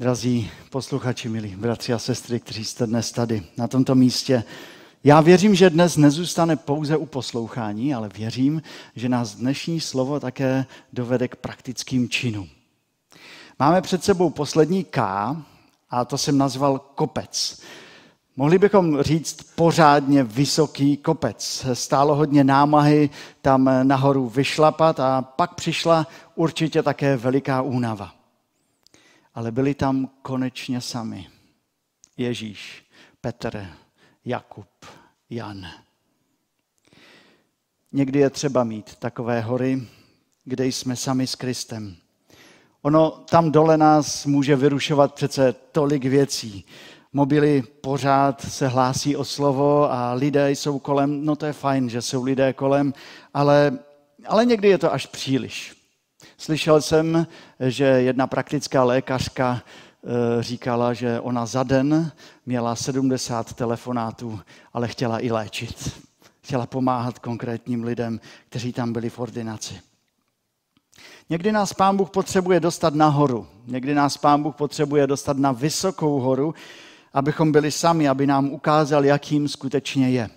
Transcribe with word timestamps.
Drazí 0.00 0.50
posluchači, 0.70 1.28
milí 1.28 1.56
bratři 1.56 1.92
a 1.92 1.98
sestry, 1.98 2.40
kteří 2.40 2.64
jste 2.64 2.86
dnes 2.86 3.12
tady 3.12 3.42
na 3.56 3.68
tomto 3.68 3.94
místě, 3.94 4.44
já 5.04 5.20
věřím, 5.20 5.54
že 5.54 5.70
dnes 5.70 5.96
nezůstane 5.96 6.56
pouze 6.56 6.96
u 6.96 7.06
poslouchání, 7.06 7.94
ale 7.94 8.08
věřím, 8.08 8.62
že 8.96 9.08
nás 9.08 9.34
dnešní 9.34 9.80
slovo 9.80 10.20
také 10.20 10.66
dovede 10.92 11.28
k 11.28 11.36
praktickým 11.36 12.08
činům. 12.08 12.48
Máme 13.58 13.80
před 13.82 14.04
sebou 14.04 14.30
poslední 14.30 14.84
K 14.84 15.00
a 15.90 16.04
to 16.04 16.18
jsem 16.18 16.38
nazval 16.38 16.78
kopec. 16.78 17.60
Mohli 18.36 18.58
bychom 18.58 19.02
říct 19.02 19.42
pořádně 19.54 20.24
vysoký 20.24 20.96
kopec. 20.96 21.66
Stálo 21.72 22.14
hodně 22.14 22.44
námahy 22.44 23.10
tam 23.42 23.70
nahoru 23.82 24.28
vyšlapat 24.28 25.00
a 25.00 25.22
pak 25.22 25.54
přišla 25.54 26.06
určitě 26.34 26.82
také 26.82 27.16
veliká 27.16 27.62
únava. 27.62 28.19
Ale 29.34 29.52
byli 29.52 29.74
tam 29.74 30.10
konečně 30.22 30.80
sami. 30.80 31.26
Ježíš, 32.16 32.84
Petr, 33.20 33.66
Jakub, 34.24 34.68
Jan. 35.30 35.66
Někdy 37.92 38.18
je 38.18 38.30
třeba 38.30 38.64
mít 38.64 38.96
takové 38.96 39.40
hory, 39.40 39.82
kde 40.44 40.66
jsme 40.66 40.96
sami 40.96 41.26
s 41.26 41.34
Kristem. 41.34 41.96
Ono 42.82 43.10
tam 43.10 43.52
dole 43.52 43.76
nás 43.76 44.26
může 44.26 44.56
vyrušovat 44.56 45.14
přece 45.14 45.52
tolik 45.52 46.04
věcí. 46.04 46.64
Mobily 47.12 47.62
pořád 47.62 48.40
se 48.40 48.68
hlásí 48.68 49.16
o 49.16 49.24
slovo 49.24 49.92
a 49.92 50.12
lidé 50.12 50.50
jsou 50.50 50.78
kolem. 50.78 51.24
No 51.24 51.36
to 51.36 51.46
je 51.46 51.52
fajn, 51.52 51.88
že 51.88 52.02
jsou 52.02 52.24
lidé 52.24 52.52
kolem, 52.52 52.94
ale, 53.34 53.78
ale 54.26 54.44
někdy 54.44 54.68
je 54.68 54.78
to 54.78 54.92
až 54.92 55.06
příliš. 55.06 55.79
Slyšel 56.40 56.80
jsem, 56.80 57.26
že 57.60 57.84
jedna 57.84 58.26
praktická 58.26 58.84
lékařka 58.84 59.62
Eh, 60.04 60.42
říkala, 60.42 60.94
že 60.94 61.20
ona 61.20 61.46
za 61.46 61.62
den 61.62 62.12
měla 62.46 62.76
70 62.76 63.52
telefonátů, 63.54 64.40
ale 64.72 64.88
chtěla 64.88 65.20
i 65.20 65.30
léčit. 65.30 66.00
Chtěla 66.42 66.66
pomáhat 66.66 67.18
konkrétním 67.18 67.84
lidem, 67.84 68.20
kteří 68.48 68.72
tam 68.72 68.92
byli 68.92 69.10
v 69.10 69.18
ordinaci. 69.18 69.80
Někdy 71.30 71.52
nás 71.52 71.72
Pán 71.72 71.96
Bůh 71.96 72.10
potřebuje 72.10 72.60
dostat 72.60 72.94
nahoru. 72.94 73.46
Někdy 73.66 73.94
nás 73.94 74.16
Pán 74.16 74.42
Bůh 74.42 74.54
potřebuje 74.54 75.06
dostat 75.06 75.36
na 75.36 75.52
vysokou 75.52 76.20
horu, 76.20 76.54
abychom 77.12 77.52
byli 77.52 77.70
sami, 77.70 78.08
aby 78.08 78.26
nám 78.26 78.48
ukázal, 78.48 79.04
jakým 79.04 79.48
skutečně 79.48 80.10
je. 80.10 80.30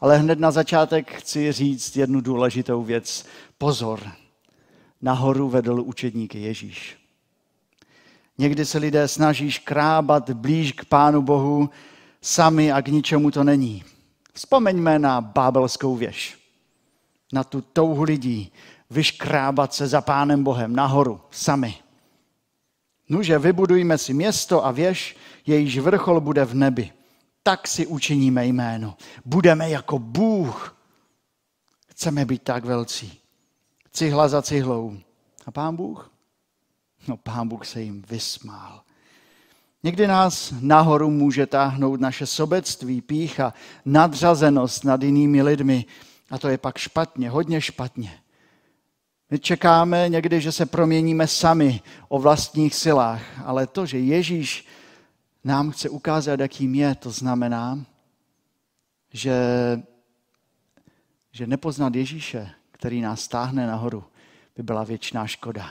Ale 0.00 0.18
hned 0.18 0.38
na 0.38 0.50
začátek 0.50 1.12
chci 1.12 1.52
říct 1.52 1.96
jednu 1.96 2.20
důležitou 2.20 2.82
věc. 2.82 3.26
Pozor, 3.58 4.00
nahoru 5.04 5.48
vedl 5.48 5.80
učedníky 5.80 6.40
Ježíš. 6.40 6.96
Někdy 8.38 8.66
se 8.66 8.78
lidé 8.78 9.08
snaží 9.08 9.50
škrábat 9.50 10.30
blíž 10.30 10.72
k 10.72 10.84
Pánu 10.84 11.22
Bohu 11.22 11.70
sami 12.20 12.72
a 12.72 12.82
k 12.82 12.88
ničemu 12.88 13.30
to 13.30 13.44
není. 13.44 13.84
Vzpomeňme 14.32 14.98
na 14.98 15.20
bábelskou 15.20 15.96
věž. 15.96 16.38
Na 17.32 17.44
tu 17.44 17.60
touhu 17.60 18.02
lidí 18.02 18.52
vyškrábat 18.90 19.74
se 19.74 19.86
za 19.86 20.00
Pánem 20.00 20.44
Bohem 20.44 20.76
nahoru 20.76 21.20
sami. 21.30 21.74
Nuže, 23.08 23.38
vybudujme 23.38 23.98
si 23.98 24.14
město 24.14 24.66
a 24.66 24.70
věž, 24.70 25.16
jejíž 25.46 25.78
vrchol 25.78 26.20
bude 26.20 26.44
v 26.44 26.54
nebi. 26.54 26.92
Tak 27.42 27.68
si 27.68 27.86
učiníme 27.86 28.46
jméno. 28.46 28.96
Budeme 29.24 29.70
jako 29.70 29.98
Bůh. 29.98 30.76
Chceme 31.88 32.24
být 32.24 32.42
tak 32.42 32.64
velcí. 32.64 33.23
Cihla 33.96 34.28
za 34.28 34.42
cihlou. 34.42 34.96
A 35.46 35.50
pán 35.50 35.76
Bůh? 35.76 36.10
No 37.08 37.16
pán 37.16 37.48
Bůh 37.48 37.66
se 37.66 37.82
jim 37.82 38.02
vysmál. 38.08 38.82
Někdy 39.82 40.06
nás 40.06 40.54
nahoru 40.60 41.10
může 41.10 41.46
táhnout 41.46 42.00
naše 42.00 42.26
sobectví, 42.26 43.00
pícha, 43.00 43.54
nadřazenost 43.84 44.84
nad 44.84 45.02
jinými 45.02 45.42
lidmi. 45.42 45.84
A 46.30 46.38
to 46.38 46.48
je 46.48 46.58
pak 46.58 46.78
špatně, 46.78 47.30
hodně 47.30 47.60
špatně. 47.60 48.20
My 49.30 49.38
čekáme 49.38 50.08
někdy, 50.08 50.40
že 50.40 50.52
se 50.52 50.66
proměníme 50.66 51.26
sami 51.26 51.80
o 52.08 52.18
vlastních 52.18 52.74
silách, 52.74 53.22
ale 53.44 53.66
to, 53.66 53.86
že 53.86 53.98
Ježíš 53.98 54.66
nám 55.44 55.70
chce 55.70 55.88
ukázat, 55.88 56.40
jakým 56.40 56.74
je, 56.74 56.94
to 56.94 57.10
znamená, 57.10 57.84
že, 59.12 59.36
že 61.32 61.46
nepoznat 61.46 61.94
Ježíše, 61.94 62.50
který 62.84 63.00
nás 63.00 63.28
táhne 63.28 63.66
nahoru, 63.66 64.04
by 64.56 64.62
byla 64.62 64.84
věčná 64.84 65.26
škoda 65.26 65.70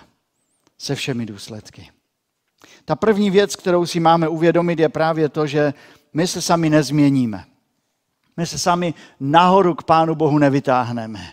se 0.78 0.96
všemi 0.96 1.26
důsledky. 1.26 1.90
Ta 2.86 2.96
první 2.96 3.30
věc, 3.30 3.56
kterou 3.56 3.86
si 3.86 4.00
máme 4.00 4.28
uvědomit, 4.28 4.80
je 4.80 4.90
právě 4.90 5.30
to, 5.30 5.48
že 5.48 5.74
my 6.14 6.28
se 6.28 6.42
sami 6.42 6.70
nezměníme. 6.70 7.46
My 8.38 8.46
se 8.46 8.60
sami 8.60 8.94
nahoru 9.20 9.76
k 9.76 9.84
Pánu 9.84 10.16
Bohu 10.16 10.38
nevytáhneme. 10.38 11.32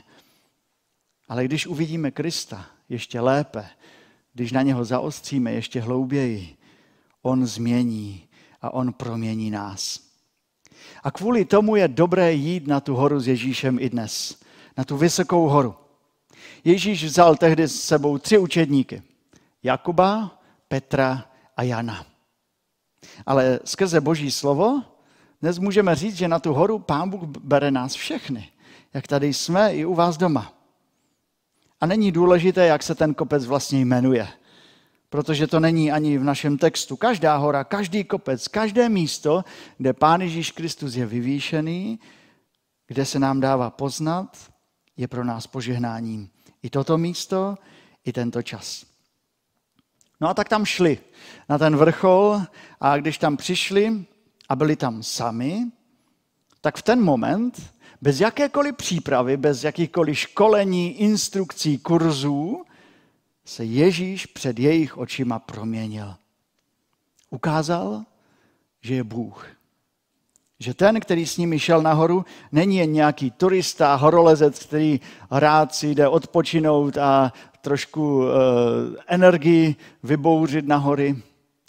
Ale 1.29 1.45
když 1.45 1.67
uvidíme 1.67 2.11
Krista 2.11 2.67
ještě 2.89 3.21
lépe, 3.21 3.67
když 4.35 4.53
na 4.53 4.63
něho 4.63 4.85
zaostříme 4.85 5.53
ještě 5.53 5.81
hlouběji, 5.81 6.57
on 7.23 7.47
změní 7.47 8.29
a 8.63 8.75
on 8.75 8.93
promění 8.93 9.51
nás. 9.51 10.01
A 11.03 11.11
kvůli 11.11 11.45
tomu 11.45 11.77
je 11.77 11.89
dobré 11.89 12.33
jít 12.33 12.67
na 12.67 12.81
tu 12.81 12.95
horu 12.95 13.21
s 13.21 13.29
Ježíšem 13.29 13.79
i 13.81 13.91
dnes. 13.91 14.41
Na 14.81 14.85
tu 14.85 14.97
vysokou 14.97 15.49
horu. 15.49 15.75
Ježíš 16.65 17.05
vzal 17.05 17.37
tehdy 17.37 17.69
s 17.69 17.83
sebou 17.83 18.19
tři 18.19 18.39
učedníky. 18.39 19.03
Jakuba, 19.63 20.41
Petra 20.69 21.25
a 21.57 21.63
Jana. 21.63 22.07
Ale 23.27 23.61
skrze 23.65 24.01
Boží 24.01 24.31
slovo 24.31 24.83
dnes 25.43 25.59
můžeme 25.59 25.95
říct, 25.95 26.17
že 26.17 26.29
na 26.29 26.39
tu 26.39 26.53
horu 26.53 26.79
Pán 26.79 27.11
Bůh 27.11 27.23
bere 27.23 27.71
nás 27.71 27.95
všechny, 27.95 28.49
jak 28.95 29.07
tady 29.07 29.35
jsme 29.35 29.75
i 29.75 29.85
u 29.85 29.95
vás 29.95 30.17
doma. 30.17 30.53
A 31.81 31.87
není 31.87 32.13
důležité, 32.13 32.67
jak 32.67 32.83
se 32.83 32.95
ten 32.95 33.15
kopec 33.15 33.45
vlastně 33.47 33.81
jmenuje, 33.81 34.29
protože 35.11 35.47
to 35.47 35.61
není 35.61 35.93
ani 35.93 36.19
v 36.19 36.25
našem 36.25 36.59
textu. 36.59 36.97
Každá 36.97 37.37
hora, 37.37 37.65
každý 37.65 38.05
kopec, 38.05 38.49
každé 38.49 38.89
místo, 38.89 39.45
kde 39.79 39.93
Pán 39.93 40.21
Ježíš 40.21 40.51
Kristus 40.51 40.95
je 40.95 41.07
vyvýšený, 41.07 42.01
kde 42.87 43.05
se 43.05 43.19
nám 43.19 43.41
dává 43.41 43.71
poznat, 43.71 44.51
je 45.01 45.09
pro 45.09 45.25
nás 45.25 45.47
požehnáním. 45.47 46.31
I 46.63 46.71
toto 46.71 46.99
místo, 46.99 47.59
i 48.05 48.13
tento 48.13 48.43
čas. 48.43 48.87
No 50.21 50.29
a 50.29 50.35
tak 50.35 50.49
tam 50.49 50.65
šli 50.65 50.99
na 51.49 51.59
ten 51.59 51.77
vrchol 51.77 52.43
a 52.81 52.97
když 52.97 53.19
tam 53.19 53.37
přišli 53.37 54.05
a 54.49 54.57
byli 54.57 54.77
tam 54.77 55.03
sami, 55.03 55.65
tak 56.61 56.77
v 56.77 56.83
ten 56.83 57.01
moment, 57.01 57.75
bez 58.01 58.21
jakékoliv 58.21 58.77
přípravy, 58.77 59.37
bez 59.37 59.65
jakýchkoliv 59.65 60.19
školení, 60.19 61.01
instrukcí, 61.01 61.79
kurzů, 61.79 62.65
se 63.45 63.65
Ježíš 63.65 64.27
před 64.27 64.59
jejich 64.59 64.99
očima 64.99 65.39
proměnil. 65.39 66.17
Ukázal, 67.31 68.05
že 68.81 68.95
je 68.95 69.05
Bůh. 69.05 69.47
Že 70.61 70.75
ten, 70.75 71.01
který 71.01 71.27
s 71.27 71.37
nimi 71.37 71.59
šel 71.59 71.83
nahoru, 71.83 72.25
není 72.53 72.77
jen 72.77 72.93
nějaký 72.93 73.31
turista, 73.31 73.95
horolezec, 73.95 74.67
který 74.67 75.01
rád 75.31 75.75
si 75.75 75.95
jde 75.95 76.09
odpočinout 76.09 76.99
a 76.99 77.33
trošku 77.61 78.19
uh, 78.19 78.29
energii 79.07 79.77
vybouřit 80.03 80.67
na 80.67 80.77
hory, 80.77 81.23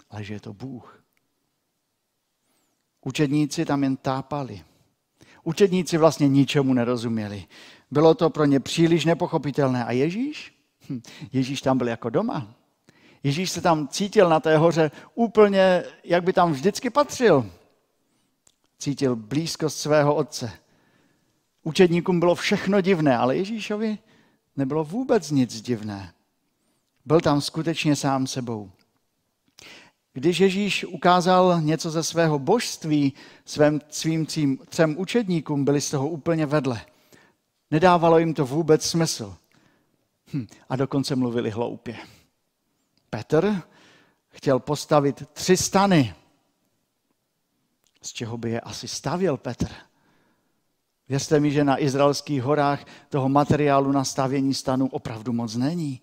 ale 0.10 0.24
že 0.24 0.34
je 0.34 0.40
to 0.40 0.54
Bůh. 0.54 1.04
Učedníci 3.06 3.66
tam 3.66 3.84
jen 3.84 3.98
tápali. 3.98 4.62
Učedníci 5.44 5.98
vlastně 5.98 6.28
ničemu 6.28 6.74
nerozuměli. 6.74 7.46
Bylo 7.92 8.14
to 8.14 8.30
pro 8.30 8.46
ně 8.46 8.60
příliš 8.60 9.06
nepochopitelné. 9.06 9.86
A 9.86 9.92
Ježíš? 9.92 10.54
Hm, 10.90 11.02
Ježíš 11.34 11.62
tam 11.62 11.78
byl 11.78 11.88
jako 11.88 12.10
doma. 12.10 12.48
Ježíš 13.24 13.52
se 13.52 13.62
tam 13.62 13.88
cítil 13.88 14.30
na 14.30 14.40
té 14.40 14.58
hoře 14.58 14.92
úplně, 15.16 15.84
jak 16.04 16.24
by 16.24 16.34
tam 16.34 16.52
vždycky 16.52 16.90
patřil. 16.90 17.52
Cítil 18.82 19.16
blízkost 19.16 19.78
svého 19.78 20.16
otce. 20.16 20.52
Učedníkům 21.64 22.20
bylo 22.20 22.36
všechno 22.36 22.82
divné, 22.82 23.18
ale 23.18 23.38
Ježíšovi 23.38 23.98
nebylo 24.56 24.84
vůbec 24.84 25.32
nic 25.32 25.62
divné. 25.62 26.14
Byl 27.06 27.22
tam 27.22 27.42
skutečně 27.42 27.96
sám 27.96 28.28
sebou. 28.28 28.72
Když 30.14 30.40
Ježíš 30.40 30.86
ukázal 30.86 31.62
něco 31.62 31.92
ze 31.92 32.04
svého 32.04 32.40
božství 32.40 33.14
svým, 33.46 33.82
svým 33.90 34.26
třím, 34.26 34.58
třem 34.70 34.98
učedníkům, 34.98 35.66
byli 35.66 35.82
z 35.82 35.90
toho 35.90 36.10
úplně 36.10 36.46
vedle. 36.46 36.82
Nedávalo 37.72 38.20
jim 38.20 38.34
to 38.34 38.46
vůbec 38.46 38.86
smysl. 38.86 39.36
Hm, 40.34 40.48
a 40.70 40.76
dokonce 40.76 41.16
mluvili 41.16 41.50
hloupě. 41.50 41.98
Petr 43.10 43.62
chtěl 44.30 44.60
postavit 44.60 45.30
tři 45.34 45.58
stany. 45.58 46.16
Z 48.02 48.14
čeho 48.14 48.38
by 48.38 48.52
je 48.52 48.62
asi 48.62 48.88
stavěl 48.88 49.38
Petr? 49.38 49.68
Věřte 51.10 51.40
mi, 51.40 51.52
že 51.52 51.64
na 51.64 51.82
izraelských 51.82 52.44
horách 52.44 52.86
toho 53.10 53.30
materiálu 53.30 53.92
na 53.92 54.04
stavění 54.04 54.54
stanu 54.54 54.88
opravdu 54.88 55.34
moc 55.34 55.56
není. 55.56 56.02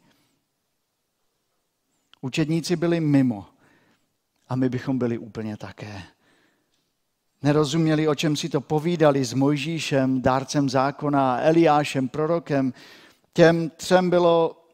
Učedníci 2.20 2.76
byli 2.76 3.00
mimo. 3.00 3.46
a 4.48 4.56
my 4.56 4.68
bychom 4.68 4.98
byli 4.98 5.18
úplně 5.18 5.56
také. 5.56 6.02
Nerozuměli, 7.42 8.08
o 8.08 8.14
čem 8.14 8.36
si 8.36 8.48
to 8.48 8.60
povídali 8.60 9.24
s 9.24 9.32
Mojžíšem, 9.32 10.22
dárcem 10.22 10.68
zákona, 10.68 11.40
Eliášem, 11.40 12.08
prorokem. 12.08 12.72
Těm 13.32 13.70
třem 13.70 14.10
bylo 14.10 14.64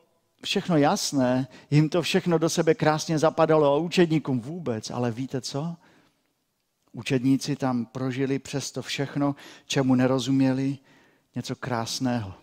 všechno 0.42 0.76
jasné, 0.76 1.48
jim 1.70 1.88
to 1.88 2.02
všechno 2.02 2.38
do 2.38 2.48
sebe 2.48 2.74
krásně 2.74 3.18
zapadalo 3.18 3.74
a 3.74 3.76
učedníkům 3.76 4.40
vůbec. 4.40 4.90
Ale 4.90 5.10
víte 5.10 5.40
co? 5.40 5.76
Učedníci 6.94 7.56
tam 7.56 7.87
prožili 7.87 8.38
přesto 8.38 8.82
všechno, 8.82 9.37
čemu 9.67 9.94
nerozuměli, 9.94 10.79
něco 11.35 11.56
krásného, 11.56 12.35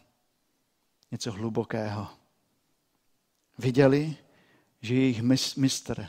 něco 1.12 1.32
hlubokého. 1.32 2.08
Viděli, 3.58 4.16
že 4.82 4.96
jejich 4.96 5.22
mistr, 5.58 6.08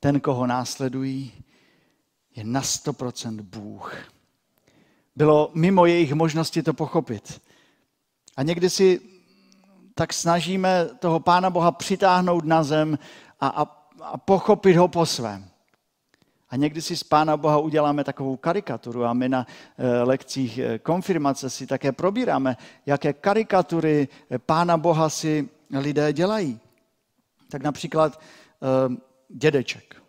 ten, 0.00 0.20
koho 0.20 0.46
následují, 0.46 1.32
je 2.36 2.44
na 2.44 2.62
100% 2.62 3.42
Bůh. 3.42 3.96
Bylo 5.16 5.50
mimo 5.54 5.86
jejich 5.86 6.12
možnosti 6.12 6.62
to 6.62 6.74
pochopit. 6.74 7.42
A 8.36 8.42
někdy 8.42 8.70
si 8.70 9.00
tak 9.94 10.12
snažíme 10.12 10.88
toho 10.98 11.20
Pána 11.20 11.50
Boha 11.50 11.72
přitáhnout 11.72 12.44
na 12.44 12.62
zem 12.62 12.98
a, 13.40 13.48
a, 13.48 13.62
a 14.02 14.18
pochopit 14.18 14.76
ho 14.76 14.88
po 14.88 15.06
svém. 15.06 15.47
A 16.50 16.56
někdy 16.56 16.82
si 16.82 16.96
z 16.96 17.04
Pána 17.04 17.36
Boha 17.36 17.58
uděláme 17.58 18.04
takovou 18.04 18.36
karikaturu 18.36 19.04
a 19.04 19.12
my 19.12 19.28
na 19.28 19.46
e, 19.78 20.02
lekcích 20.02 20.58
e, 20.58 20.78
konfirmace 20.78 21.50
si 21.50 21.66
také 21.66 21.92
probíráme, 21.92 22.56
jaké 22.86 23.12
karikatury 23.12 24.08
e, 24.30 24.38
Pána 24.38 24.76
Boha 24.76 25.08
si 25.08 25.48
lidé 25.78 26.12
dělají. 26.12 26.60
Tak 27.50 27.62
například 27.62 28.20
dědeček. 29.28 30.02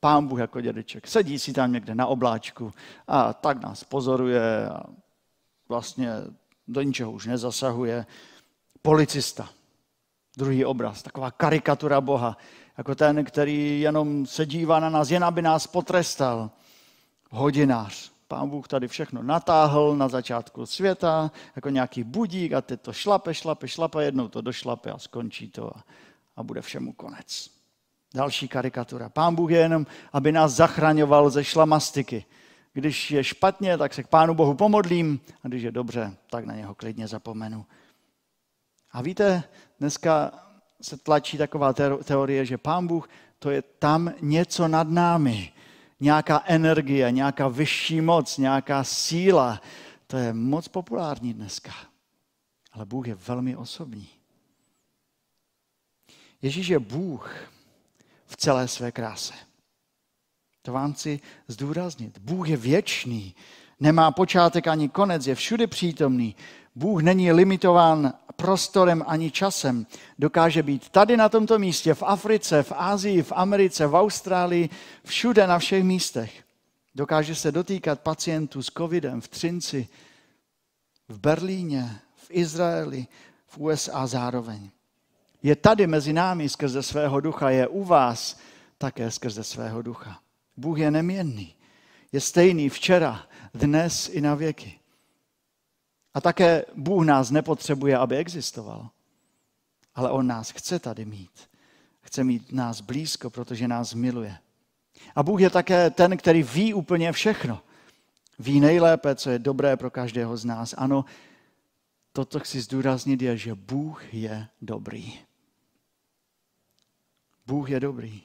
Pán 0.00 0.26
Bůh 0.26 0.38
jako 0.38 0.60
dědeček. 0.60 1.06
Sedí 1.06 1.38
si 1.38 1.52
tam 1.52 1.72
někde 1.72 1.94
na 1.94 2.06
obláčku 2.06 2.72
a 3.08 3.32
tak 3.32 3.62
nás 3.62 3.84
pozoruje 3.84 4.68
a 4.68 4.82
vlastně 5.68 6.10
do 6.68 6.82
ničeho 6.82 7.12
už 7.12 7.26
nezasahuje. 7.26 8.06
Policista. 8.82 9.48
Druhý 10.36 10.64
obraz, 10.64 11.02
taková 11.02 11.30
karikatura 11.30 12.00
Boha, 12.00 12.36
jako 12.78 12.94
ten, 12.94 13.24
který 13.24 13.80
jenom 13.80 14.26
se 14.26 14.46
dívá 14.46 14.80
na 14.80 14.90
nás, 14.90 15.10
jen 15.10 15.24
aby 15.24 15.42
nás 15.42 15.66
potrestal. 15.66 16.50
Hodinář. 17.30 18.12
Pán 18.28 18.50
Bůh 18.50 18.68
tady 18.68 18.88
všechno 18.88 19.22
natáhl 19.22 19.96
na 19.96 20.08
začátku 20.08 20.66
světa, 20.66 21.30
jako 21.56 21.68
nějaký 21.68 22.04
budík 22.04 22.52
a 22.52 22.60
teď 22.60 22.80
to 22.80 22.92
šlape, 22.92 23.34
šlape, 23.34 23.68
šlape, 23.68 24.04
jednou 24.04 24.28
to 24.28 24.40
došlape 24.40 24.90
a 24.90 24.98
skončí 24.98 25.50
to 25.50 25.76
a, 25.76 25.84
a 26.36 26.42
bude 26.42 26.62
všemu 26.62 26.92
konec. 26.92 27.50
Další 28.14 28.48
karikatura. 28.48 29.08
Pán 29.08 29.34
Bůh 29.34 29.50
je 29.50 29.58
jenom, 29.58 29.86
aby 30.12 30.32
nás 30.32 30.52
zachraňoval 30.52 31.30
ze 31.30 31.44
šlamastiky. 31.44 32.24
Když 32.72 33.10
je 33.10 33.24
špatně, 33.24 33.78
tak 33.78 33.94
se 33.94 34.02
k 34.02 34.08
Pánu 34.08 34.34
Bohu 34.34 34.54
pomodlím 34.54 35.20
a 35.44 35.48
když 35.48 35.62
je 35.62 35.72
dobře, 35.72 36.16
tak 36.30 36.44
na 36.44 36.54
něho 36.54 36.74
klidně 36.74 37.08
zapomenu. 37.08 37.66
A 38.92 39.02
víte, 39.02 39.42
dneska 39.80 40.43
se 40.84 40.96
tlačí 40.96 41.38
taková 41.38 41.72
teorie, 42.04 42.46
že 42.46 42.58
Pán 42.58 42.86
Bůh 42.86 43.08
to 43.38 43.50
je 43.50 43.62
tam 43.62 44.12
něco 44.20 44.68
nad 44.68 44.88
námi. 44.88 45.52
Nějaká 46.00 46.42
energie, 46.46 47.12
nějaká 47.12 47.48
vyšší 47.48 48.00
moc, 48.00 48.38
nějaká 48.38 48.84
síla. 48.84 49.60
To 50.06 50.16
je 50.16 50.32
moc 50.32 50.68
populární 50.68 51.34
dneska. 51.34 51.72
Ale 52.72 52.84
Bůh 52.84 53.08
je 53.08 53.14
velmi 53.14 53.56
osobní. 53.56 54.08
Ježíš 56.42 56.68
je 56.68 56.78
Bůh 56.78 57.48
v 58.26 58.36
celé 58.36 58.68
své 58.68 58.92
kráse. 58.92 59.34
To 60.62 60.72
vám 60.72 60.92
chci 60.92 61.20
zdůraznit. 61.48 62.18
Bůh 62.18 62.48
je 62.48 62.56
věčný, 62.56 63.34
nemá 63.80 64.10
počátek 64.10 64.66
ani 64.66 64.88
konec, 64.88 65.26
je 65.26 65.34
všude 65.34 65.66
přítomný. 65.66 66.36
Bůh 66.74 67.02
není 67.02 67.32
limitován 67.32 68.12
prostorem 68.36 69.04
ani 69.06 69.30
časem. 69.30 69.86
Dokáže 70.18 70.62
být 70.62 70.88
tady 70.88 71.16
na 71.16 71.28
tomto 71.28 71.58
místě, 71.58 71.94
v 71.94 72.02
Africe, 72.02 72.62
v 72.62 72.72
Asii, 72.76 73.22
v 73.22 73.32
Americe, 73.36 73.86
v 73.86 73.94
Austrálii, 73.94 74.68
všude 75.04 75.46
na 75.46 75.58
všech 75.58 75.84
místech. 75.84 76.44
Dokáže 76.94 77.34
se 77.34 77.52
dotýkat 77.52 78.00
pacientů 78.00 78.62
s 78.62 78.70
covidem 78.78 79.20
v 79.20 79.28
Třinci, 79.28 79.88
v 81.08 81.18
Berlíně, 81.18 82.00
v 82.16 82.26
Izraeli, 82.30 83.06
v 83.46 83.58
USA 83.58 84.06
zároveň. 84.06 84.70
Je 85.42 85.56
tady 85.56 85.86
mezi 85.86 86.12
námi 86.12 86.48
skrze 86.48 86.82
svého 86.82 87.20
ducha, 87.20 87.50
je 87.50 87.68
u 87.68 87.84
vás 87.84 88.38
také 88.78 89.10
skrze 89.10 89.44
svého 89.44 89.82
ducha. 89.82 90.18
Bůh 90.56 90.78
je 90.78 90.90
neměnný. 90.90 91.54
Je 92.12 92.20
stejný 92.20 92.68
včera, 92.68 93.22
dnes 93.54 94.08
i 94.12 94.20
na 94.20 94.34
věky. 94.34 94.78
A 96.14 96.20
také 96.20 96.64
Bůh 96.74 97.04
nás 97.04 97.30
nepotřebuje, 97.30 97.98
aby 97.98 98.16
existoval. 98.16 98.88
Ale 99.94 100.10
On 100.10 100.26
nás 100.26 100.50
chce 100.50 100.78
tady 100.78 101.04
mít. 101.04 101.30
Chce 102.00 102.24
mít 102.24 102.52
nás 102.52 102.80
blízko, 102.80 103.30
protože 103.30 103.68
nás 103.68 103.94
miluje. 103.94 104.38
A 105.14 105.22
Bůh 105.22 105.40
je 105.40 105.50
také 105.50 105.90
ten, 105.90 106.16
který 106.16 106.42
ví 106.42 106.74
úplně 106.74 107.12
všechno. 107.12 107.60
Ví 108.38 108.60
nejlépe, 108.60 109.14
co 109.14 109.30
je 109.30 109.38
dobré 109.38 109.76
pro 109.76 109.90
každého 109.90 110.36
z 110.36 110.44
nás. 110.44 110.74
Ano, 110.78 111.04
toto 112.12 112.40
chci 112.40 112.60
zdůraznit 112.60 113.22
je, 113.22 113.36
že 113.36 113.54
Bůh 113.54 114.14
je 114.14 114.48
dobrý. 114.62 115.18
Bůh 117.46 117.70
je 117.70 117.80
dobrý. 117.80 118.22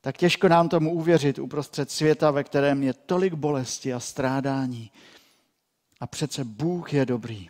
Tak 0.00 0.16
těžko 0.18 0.48
nám 0.48 0.68
tomu 0.68 0.94
uvěřit 0.94 1.38
uprostřed 1.38 1.90
světa, 1.90 2.30
ve 2.30 2.44
kterém 2.44 2.82
je 2.82 2.92
tolik 2.92 3.34
bolesti 3.34 3.94
a 3.94 4.00
strádání. 4.00 4.90
A 6.00 6.06
přece 6.06 6.44
Bůh 6.44 6.92
je 6.92 7.06
dobrý. 7.06 7.48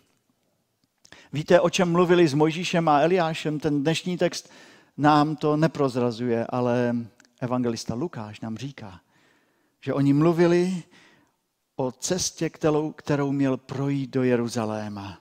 Víte, 1.32 1.60
o 1.60 1.70
čem 1.70 1.92
mluvili 1.92 2.28
s 2.28 2.34
Mojžíšem 2.34 2.88
a 2.88 3.00
Eliášem? 3.00 3.60
Ten 3.60 3.82
dnešní 3.82 4.18
text 4.18 4.50
nám 4.96 5.36
to 5.36 5.56
neprozrazuje, 5.56 6.46
ale 6.48 6.96
evangelista 7.40 7.94
Lukáš 7.94 8.40
nám 8.40 8.56
říká, 8.56 9.00
že 9.80 9.94
oni 9.94 10.12
mluvili 10.12 10.82
o 11.76 11.92
cestě, 11.92 12.50
kterou, 12.50 12.92
kterou 12.92 13.32
měl 13.32 13.56
projít 13.56 14.10
do 14.10 14.22
Jeruzaléma. 14.22 15.20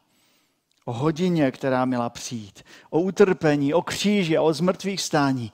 O 0.86 0.94
hodině, 0.94 1.52
která 1.52 1.86
měla 1.86 2.10
přijít. 2.10 2.64
O 2.90 3.02
utrpení, 3.02 3.74
o 3.74 3.82
kříži 3.82 4.38
a 4.38 4.42
o 4.42 4.54
zmrtvých 4.54 5.02
stání. 5.02 5.52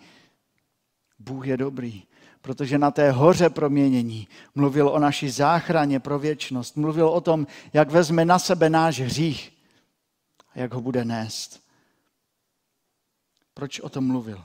Bůh 1.19 1.48
je 1.48 1.57
dobrý 1.57 2.04
protože 2.45 2.77
na 2.77 2.92
té 2.92 3.11
hoře 3.11 3.49
proměnění 3.49 4.28
mluvil 4.56 4.90
o 4.90 4.99
naší 4.99 5.30
záchraně 5.30 5.99
pro 5.99 6.19
věčnost, 6.19 6.78
mluvil 6.78 7.07
o 7.07 7.21
tom, 7.21 7.47
jak 7.73 7.92
vezme 7.92 8.25
na 8.25 8.40
sebe 8.40 8.69
náš 8.69 8.99
hřích 8.99 9.54
a 10.54 10.59
jak 10.59 10.73
ho 10.73 10.81
bude 10.81 11.06
nést. 11.06 11.61
Proč 13.54 13.80
o 13.80 13.90
tom 13.90 14.07
mluvil? 14.07 14.44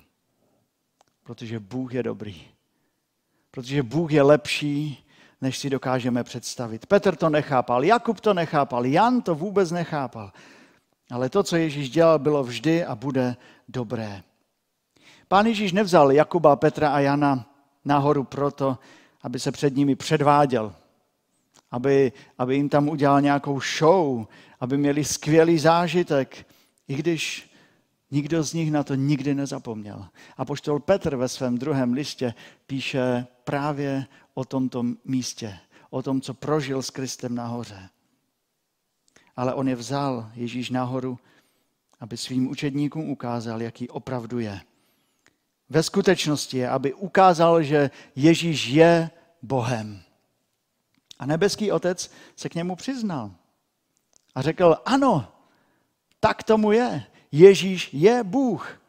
Protože 1.25 1.61
Bůh 1.61 1.95
je 1.95 2.03
dobrý. 2.03 2.43
Protože 3.51 3.83
Bůh 3.83 4.13
je 4.13 4.23
lepší, 4.23 5.05
než 5.41 5.59
si 5.59 5.71
dokážeme 5.71 6.25
představit. 6.25 6.87
Petr 6.87 7.17
to 7.17 7.29
nechápal, 7.29 7.85
Jakub 7.85 8.21
to 8.21 8.35
nechápal, 8.35 8.87
Jan 8.87 9.23
to 9.23 9.35
vůbec 9.35 9.71
nechápal. 9.71 10.33
Ale 11.11 11.29
to, 11.29 11.43
co 11.43 11.57
Ježíš 11.57 11.91
dělal, 11.91 12.19
bylo 12.19 12.45
vždy 12.45 12.85
a 12.85 12.95
bude 12.95 13.37
dobré. 13.69 14.23
Pán 15.29 15.47
Ježíš 15.47 15.73
nevzal 15.73 16.13
Jakuba, 16.13 16.57
Petra 16.57 16.91
a 16.91 16.99
Jana 16.99 17.50
nahoru 17.85 18.25
proto, 18.25 18.79
aby 19.23 19.41
se 19.41 19.53
před 19.53 19.77
nimi 19.77 19.97
předváděl, 19.97 20.75
aby, 21.71 22.13
aby 22.39 22.57
jim 22.57 22.69
tam 22.69 22.89
udělal 22.89 23.21
nějakou 23.21 23.61
show, 23.79 24.27
aby 24.61 24.77
měli 24.77 25.05
skvělý 25.05 25.59
zážitek, 25.59 26.47
i 26.89 26.95
když 26.95 27.51
nikdo 28.11 28.43
z 28.43 28.53
nich 28.53 28.71
na 28.71 28.83
to 28.83 28.95
nikdy 28.95 29.35
nezapomněl. 29.35 30.07
A 30.37 30.45
poštol 30.45 30.81
Petr 30.81 31.17
ve 31.17 31.29
svém 31.29 31.59
druhém 31.59 31.93
listě 31.93 32.35
píše 32.67 33.27
právě 33.45 34.07
o 34.35 34.45
tomto 34.45 34.85
místě, 35.05 35.59
o 35.91 36.03
tom, 36.03 36.21
co 36.21 36.35
prožil 36.35 36.83
s 36.83 36.91
Kristem 36.91 37.35
nahoře. 37.35 37.89
Ale 39.37 39.55
on 39.55 39.69
je 39.69 39.77
vzal 39.77 40.31
Ježíš 40.35 40.71
nahoru, 40.71 41.19
aby 42.01 42.17
svým 42.17 42.51
učedníkům 42.51 43.11
ukázal, 43.11 43.63
jaký 43.63 43.89
opravdu 43.89 44.39
je 44.39 44.61
ve 45.71 45.83
skutečnosti 45.83 46.59
je, 46.59 46.69
aby 46.69 46.95
ukázal, 46.95 47.63
že 47.63 47.91
Ježíš 48.17 48.67
je 48.67 49.11
Bohem. 49.43 50.03
A 51.19 51.27
nebeský 51.27 51.73
otec 51.73 52.11
se 52.37 52.49
k 52.49 52.55
němu 52.55 52.77
přiznal 52.77 53.31
a 54.35 54.43
řekl, 54.43 54.77
ano, 54.85 55.33
tak 56.21 56.43
tomu 56.43 56.73
je. 56.73 57.05
Ježíš 57.33 57.95
je 57.95 58.25
Bůh. 58.25 58.81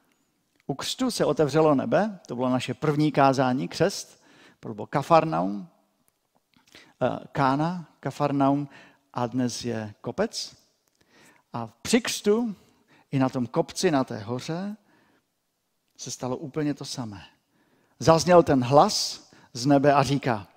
U 0.67 0.73
křtu 0.73 1.11
se 1.11 1.25
otevřelo 1.25 1.75
nebe, 1.75 2.19
to 2.27 2.35
bylo 2.35 2.49
naše 2.49 2.73
první 2.73 3.11
kázání, 3.11 3.67
křest, 3.67 4.23
to 4.59 4.73
bylo 4.73 4.87
Kafarnaum, 4.87 5.67
eh, 7.01 7.19
Kána, 7.31 7.85
Kafarnaum 7.99 8.69
a 9.13 9.27
dnes 9.27 9.65
je 9.65 9.93
kopec. 10.01 10.55
A 11.53 11.67
při 11.81 12.01
křtu 12.01 12.55
i 13.11 13.19
na 13.19 13.29
tom 13.29 13.47
kopci, 13.47 13.91
na 13.91 14.03
té 14.03 14.19
hoře, 14.19 14.75
se 16.01 16.11
stalo 16.11 16.37
úplně 16.37 16.73
to 16.73 16.85
samé. 16.85 17.21
Zazněl 17.99 18.43
ten 18.43 18.63
hlas 18.63 19.29
z 19.53 19.65
nebe 19.65 19.93
a 19.93 20.03
říká, 20.03 20.47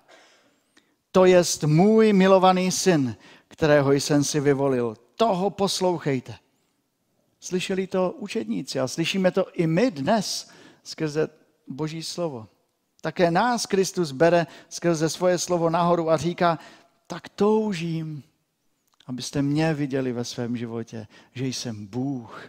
to 1.11 1.25
jest 1.25 1.63
můj 1.63 2.13
milovaný 2.13 2.71
syn, 2.71 3.15
kterého 3.47 3.93
jsem 3.93 4.23
si 4.23 4.39
vyvolil. 4.39 4.97
Toho 5.15 5.49
poslouchejte. 5.49 6.35
Slyšeli 7.39 7.87
to 7.87 8.11
učedníci 8.11 8.79
a 8.79 8.87
slyšíme 8.87 9.31
to 9.31 9.45
i 9.53 9.67
my 9.67 9.91
dnes 9.91 10.49
skrze 10.83 11.29
Boží 11.67 12.03
slovo. 12.03 12.47
Také 13.01 13.31
nás 13.31 13.65
Kristus 13.65 14.11
bere 14.11 14.47
skrze 14.69 15.09
svoje 15.09 15.37
slovo 15.37 15.69
nahoru 15.69 16.09
a 16.09 16.17
říká, 16.17 16.59
tak 17.07 17.29
toužím, 17.29 18.23
abyste 19.05 19.41
mě 19.41 19.73
viděli 19.73 20.11
ve 20.11 20.25
svém 20.25 20.57
životě, 20.57 21.07
že 21.33 21.47
jsem 21.47 21.85
Bůh. 21.85 22.43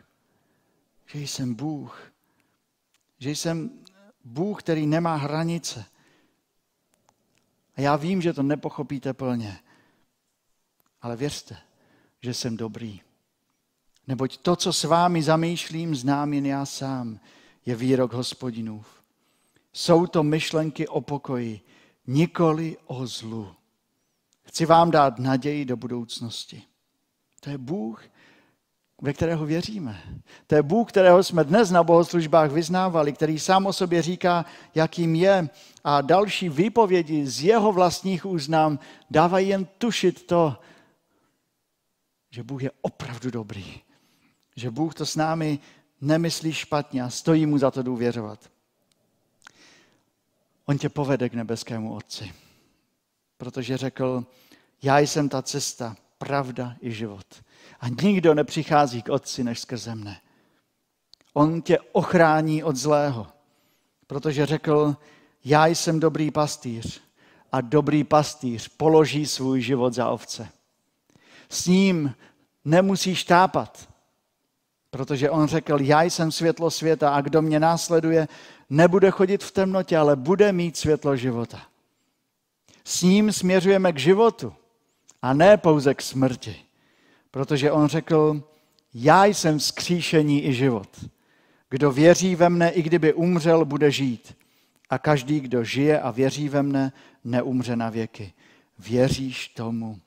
Že 1.06 1.20
jsem 1.20 1.54
Bůh. 1.54 2.15
Že 3.18 3.30
jsem 3.30 3.70
Bůh, 4.24 4.62
který 4.62 4.86
nemá 4.86 5.16
hranice. 5.16 5.84
A 7.76 7.80
já 7.80 7.96
vím, 7.96 8.22
že 8.22 8.32
to 8.32 8.42
nepochopíte 8.42 9.12
plně. 9.12 9.58
Ale 11.02 11.16
věřte, 11.16 11.56
že 12.22 12.34
jsem 12.34 12.56
dobrý. 12.56 13.00
Neboť 14.06 14.36
to, 14.36 14.56
co 14.56 14.72
s 14.72 14.84
vámi 14.84 15.22
zamýšlím, 15.22 15.94
znám 15.94 16.32
jen 16.32 16.46
já 16.46 16.66
sám, 16.66 17.20
je 17.66 17.76
výrok 17.76 18.12
hospodinův. 18.12 18.86
Jsou 19.72 20.06
to 20.06 20.22
myšlenky 20.22 20.88
o 20.88 21.00
pokoji, 21.00 21.60
nikoli 22.06 22.76
o 22.86 23.06
zlu. 23.06 23.54
Chci 24.42 24.66
vám 24.66 24.90
dát 24.90 25.18
naději 25.18 25.64
do 25.64 25.76
budoucnosti. 25.76 26.62
To 27.40 27.50
je 27.50 27.58
Bůh, 27.58 28.04
ve 29.02 29.12
kterého 29.12 29.46
věříme. 29.46 30.02
To 30.46 30.54
je 30.54 30.62
Bůh, 30.62 30.88
kterého 30.88 31.22
jsme 31.22 31.44
dnes 31.44 31.70
na 31.70 31.82
bohoslužbách 31.82 32.50
vyznávali, 32.50 33.12
který 33.12 33.38
sám 33.38 33.66
o 33.66 33.72
sobě 33.72 34.02
říká, 34.02 34.44
jakým 34.74 35.14
je. 35.14 35.48
A 35.84 36.00
další 36.00 36.48
výpovědi 36.48 37.26
z 37.26 37.44
jeho 37.44 37.72
vlastních 37.72 38.26
úst 38.26 38.48
nám 38.48 38.78
dávají 39.10 39.48
jen 39.48 39.64
tušit 39.78 40.26
to, 40.26 40.56
že 42.30 42.42
Bůh 42.42 42.62
je 42.62 42.70
opravdu 42.80 43.30
dobrý. 43.30 43.80
Že 44.56 44.70
Bůh 44.70 44.94
to 44.94 45.06
s 45.06 45.16
námi 45.16 45.58
nemyslí 46.00 46.52
špatně 46.52 47.02
a 47.02 47.10
stojí 47.10 47.46
mu 47.46 47.58
za 47.58 47.70
to 47.70 47.82
důvěřovat. 47.82 48.50
On 50.66 50.78
tě 50.78 50.88
povede 50.88 51.28
k 51.28 51.34
nebeskému 51.34 51.94
Otci. 51.94 52.32
Protože 53.38 53.76
řekl, 53.76 54.24
já 54.82 54.98
jsem 54.98 55.28
ta 55.28 55.42
cesta, 55.42 55.96
pravda 56.18 56.76
i 56.80 56.92
život. 56.92 57.26
A 57.80 57.88
nikdo 57.88 58.34
nepřichází 58.34 59.02
k 59.02 59.08
Otci 59.08 59.44
než 59.44 59.60
skrze 59.60 59.94
mne. 59.94 60.20
On 61.32 61.62
tě 61.62 61.78
ochrání 61.92 62.64
od 62.64 62.76
zlého, 62.76 63.26
protože 64.06 64.46
řekl, 64.46 64.96
já 65.44 65.66
jsem 65.66 66.00
dobrý 66.00 66.30
pastýř 66.30 67.02
a 67.52 67.60
dobrý 67.60 68.04
pastýř 68.04 68.68
položí 68.68 69.26
svůj 69.26 69.60
život 69.60 69.94
za 69.94 70.08
ovce. 70.08 70.48
S 71.48 71.66
ním 71.66 72.14
nemusíš 72.64 73.24
tápat, 73.24 73.88
protože 74.90 75.30
on 75.30 75.48
řekl, 75.48 75.80
já 75.80 76.02
jsem 76.02 76.32
světlo 76.32 76.70
světa 76.70 77.14
a 77.14 77.20
kdo 77.20 77.42
mě 77.42 77.60
následuje, 77.60 78.28
nebude 78.70 79.10
chodit 79.10 79.44
v 79.44 79.50
temnotě, 79.50 79.96
ale 79.96 80.16
bude 80.16 80.52
mít 80.52 80.76
světlo 80.76 81.16
života. 81.16 81.62
S 82.84 83.02
ním 83.02 83.32
směřujeme 83.32 83.92
k 83.92 83.98
životu 83.98 84.54
a 85.22 85.32
ne 85.32 85.56
pouze 85.56 85.94
k 85.94 86.02
smrti. 86.02 86.65
Protože 87.36 87.72
on 87.72 87.88
řekl, 87.88 88.42
já 88.94 89.24
jsem 89.24 89.58
vzkříšení 89.58 90.44
i 90.44 90.54
život. 90.54 91.04
Kdo 91.70 91.92
věří 91.92 92.36
ve 92.36 92.48
mne, 92.48 92.70
i 92.70 92.82
kdyby 92.82 93.14
umřel, 93.14 93.64
bude 93.64 93.90
žít. 93.90 94.36
A 94.90 94.98
každý, 94.98 95.40
kdo 95.40 95.64
žije 95.64 96.00
a 96.00 96.10
věří 96.10 96.48
ve 96.48 96.62
mne, 96.62 96.92
neumře 97.24 97.76
na 97.76 97.90
věky. 97.90 98.32
Věříš 98.78 99.48
tomu? 99.48 100.00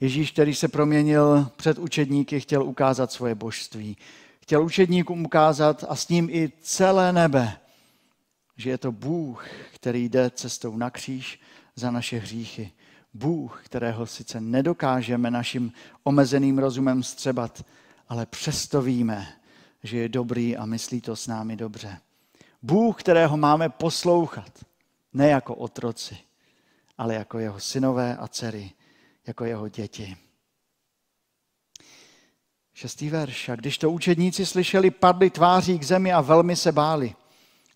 Ježíš, 0.00 0.30
který 0.30 0.54
se 0.54 0.68
proměnil 0.68 1.50
před 1.56 1.78
učedníky, 1.78 2.40
chtěl 2.40 2.62
ukázat 2.62 3.12
svoje 3.12 3.34
božství. 3.34 3.96
Chtěl 4.40 4.64
učedníkům 4.64 5.24
ukázat 5.24 5.84
a 5.88 5.96
s 5.96 6.08
ním 6.08 6.28
i 6.30 6.52
celé 6.60 7.12
nebe, 7.12 7.58
že 8.56 8.70
je 8.70 8.78
to 8.78 8.92
Bůh, 8.92 9.46
který 9.74 10.08
jde 10.08 10.30
cestou 10.30 10.76
na 10.76 10.90
kříž 10.90 11.40
za 11.76 11.90
naše 11.90 12.18
hříchy. 12.18 12.72
Bůh, 13.14 13.64
kterého 13.64 14.06
sice 14.06 14.40
nedokážeme 14.40 15.30
naším 15.30 15.72
omezeným 16.02 16.58
rozumem 16.58 17.02
střebat, 17.02 17.64
ale 18.08 18.26
přesto 18.26 18.82
víme, 18.82 19.32
že 19.82 19.98
je 19.98 20.08
dobrý 20.08 20.56
a 20.56 20.66
myslí 20.66 21.00
to 21.00 21.16
s 21.16 21.26
námi 21.26 21.56
dobře. 21.56 21.98
Bůh, 22.62 23.00
kterého 23.00 23.36
máme 23.36 23.68
poslouchat, 23.68 24.64
ne 25.12 25.28
jako 25.28 25.54
otroci, 25.54 26.18
ale 26.98 27.14
jako 27.14 27.38
jeho 27.38 27.60
synové 27.60 28.16
a 28.16 28.28
dcery, 28.28 28.70
jako 29.26 29.44
jeho 29.44 29.68
děti. 29.68 30.16
Šestý 32.74 33.10
verš. 33.10 33.48
A 33.48 33.56
když 33.56 33.78
to 33.78 33.90
učedníci 33.90 34.46
slyšeli, 34.46 34.90
padli 34.90 35.30
tváří 35.30 35.78
k 35.78 35.82
zemi 35.82 36.12
a 36.12 36.20
velmi 36.20 36.56
se 36.56 36.72
báli. 36.72 37.14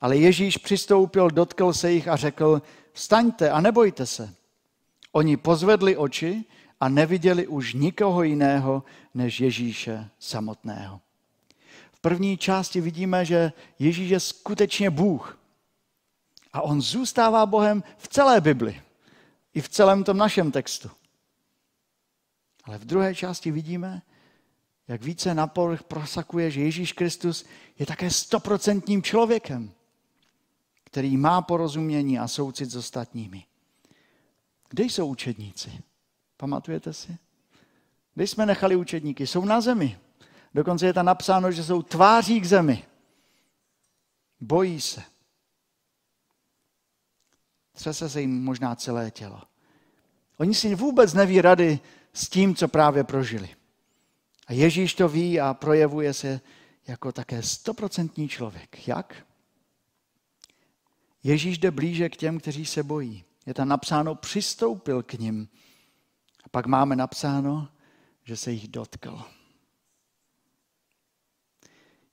Ale 0.00 0.16
Ježíš 0.16 0.56
přistoupil, 0.56 1.30
dotkl 1.30 1.72
se 1.72 1.92
jich 1.92 2.08
a 2.08 2.16
řekl, 2.16 2.62
vstaňte 2.92 3.50
a 3.50 3.60
nebojte 3.60 4.06
se. 4.06 4.34
Oni 5.12 5.36
pozvedli 5.36 5.96
oči 5.96 6.44
a 6.80 6.88
neviděli 6.88 7.46
už 7.46 7.74
nikoho 7.74 8.22
jiného 8.22 8.82
než 9.14 9.40
Ježíše 9.40 10.10
samotného. 10.18 11.00
V 11.92 12.00
první 12.00 12.36
části 12.36 12.80
vidíme, 12.80 13.24
že 13.24 13.52
Ježíš 13.78 14.10
je 14.10 14.20
skutečně 14.20 14.90
Bůh. 14.90 15.38
A 16.52 16.62
on 16.62 16.80
zůstává 16.80 17.46
Bohem 17.46 17.82
v 17.96 18.08
celé 18.08 18.40
Bibli. 18.40 18.82
I 19.54 19.60
v 19.60 19.68
celém 19.68 20.04
tom 20.04 20.16
našem 20.16 20.52
textu. 20.52 20.90
Ale 22.64 22.78
v 22.78 22.84
druhé 22.84 23.14
části 23.14 23.50
vidíme, 23.50 24.02
jak 24.88 25.02
více 25.02 25.34
na 25.34 25.46
povrch 25.46 25.82
prosakuje, 25.82 26.50
že 26.50 26.60
Ježíš 26.60 26.92
Kristus 26.92 27.44
je 27.78 27.86
také 27.86 28.10
stoprocentním 28.10 29.02
člověkem, 29.02 29.72
který 30.84 31.16
má 31.16 31.42
porozumění 31.42 32.18
a 32.18 32.28
soucit 32.28 32.70
s 32.70 32.76
ostatními. 32.76 33.44
Kde 34.68 34.84
jsou 34.84 35.06
učedníci? 35.06 35.82
Pamatujete 36.36 36.92
si? 36.92 37.16
Kde 38.14 38.26
jsme 38.26 38.46
nechali 38.46 38.76
učedníky? 38.76 39.26
Jsou 39.26 39.44
na 39.44 39.60
zemi. 39.60 39.98
Dokonce 40.54 40.86
je 40.86 40.92
tam 40.92 41.06
napsáno, 41.06 41.52
že 41.52 41.64
jsou 41.64 41.82
tváří 41.82 42.40
k 42.40 42.44
zemi. 42.44 42.84
Bojí 44.40 44.80
se. 44.80 45.02
Třese 47.72 48.08
se 48.08 48.20
jim 48.20 48.44
možná 48.44 48.74
celé 48.74 49.10
tělo. 49.10 49.42
Oni 50.36 50.54
si 50.54 50.74
vůbec 50.74 51.14
neví 51.14 51.40
rady 51.40 51.80
s 52.12 52.28
tím, 52.28 52.54
co 52.54 52.68
právě 52.68 53.04
prožili. 53.04 53.56
A 54.46 54.52
Ježíš 54.52 54.94
to 54.94 55.08
ví 55.08 55.40
a 55.40 55.54
projevuje 55.54 56.14
se 56.14 56.40
jako 56.86 57.12
také 57.12 57.42
stoprocentní 57.42 58.28
člověk. 58.28 58.88
Jak? 58.88 59.26
Ježíš 61.22 61.58
jde 61.58 61.70
blíže 61.70 62.08
k 62.08 62.16
těm, 62.16 62.40
kteří 62.40 62.66
se 62.66 62.82
bojí. 62.82 63.24
Je 63.48 63.54
tam 63.54 63.68
napsáno, 63.68 64.14
přistoupil 64.14 65.02
k 65.02 65.12
ním. 65.12 65.48
A 66.44 66.48
pak 66.48 66.66
máme 66.66 66.96
napsáno, 66.96 67.68
že 68.24 68.36
se 68.36 68.52
jich 68.52 68.68
dotkl. 68.68 69.22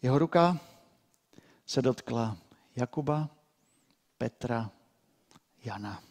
Jeho 0.02 0.20
ruka 0.20 0.60
se 1.66 1.82
dotkla 1.82 2.38
Jakuba, 2.76 3.30
Petra, 4.18 4.72
Jana. 5.64 6.04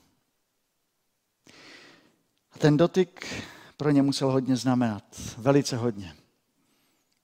A 2.52 2.58
ten 2.58 2.76
dotyk 2.76 3.44
pro 3.76 3.90
ně 3.90 4.02
musel 4.02 4.30
hodně 4.30 4.56
znamenat. 4.56 5.04
Velice 5.38 5.76
hodně. 5.76 6.16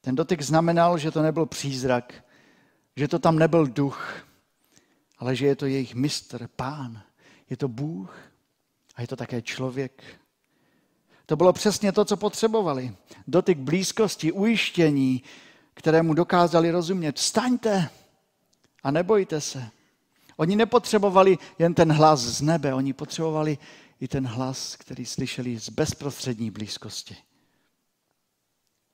Ten 0.00 0.14
dotyk 0.14 0.42
znamenal, 0.42 0.98
že 0.98 1.10
to 1.10 1.22
nebyl 1.22 1.46
přízrak, 1.46 2.24
že 2.96 3.08
to 3.08 3.18
tam 3.18 3.38
nebyl 3.38 3.66
duch, 3.66 4.26
ale 5.18 5.36
že 5.36 5.46
je 5.46 5.56
to 5.56 5.66
jejich 5.66 5.94
mistr, 5.94 6.48
pán. 6.48 7.09
Je 7.50 7.56
to 7.56 7.68
Bůh 7.68 8.16
a 8.94 9.00
je 9.00 9.06
to 9.08 9.16
také 9.16 9.42
člověk. 9.42 10.02
To 11.26 11.36
bylo 11.36 11.52
přesně 11.52 11.92
to, 11.92 12.04
co 12.04 12.16
potřebovali. 12.16 12.96
Dotyk 13.26 13.58
blízkosti, 13.58 14.32
ujištění, 14.32 15.22
kterému 15.74 16.14
dokázali 16.14 16.70
rozumět. 16.70 17.18
Staňte 17.18 17.90
a 18.82 18.90
nebojte 18.90 19.40
se. 19.40 19.68
Oni 20.36 20.56
nepotřebovali 20.56 21.38
jen 21.58 21.74
ten 21.74 21.92
hlas 21.92 22.20
z 22.20 22.42
nebe, 22.42 22.74
oni 22.74 22.92
potřebovali 22.92 23.58
i 24.00 24.08
ten 24.08 24.26
hlas, 24.26 24.76
který 24.76 25.06
slyšeli 25.06 25.58
z 25.58 25.68
bezprostřední 25.68 26.50
blízkosti. 26.50 27.16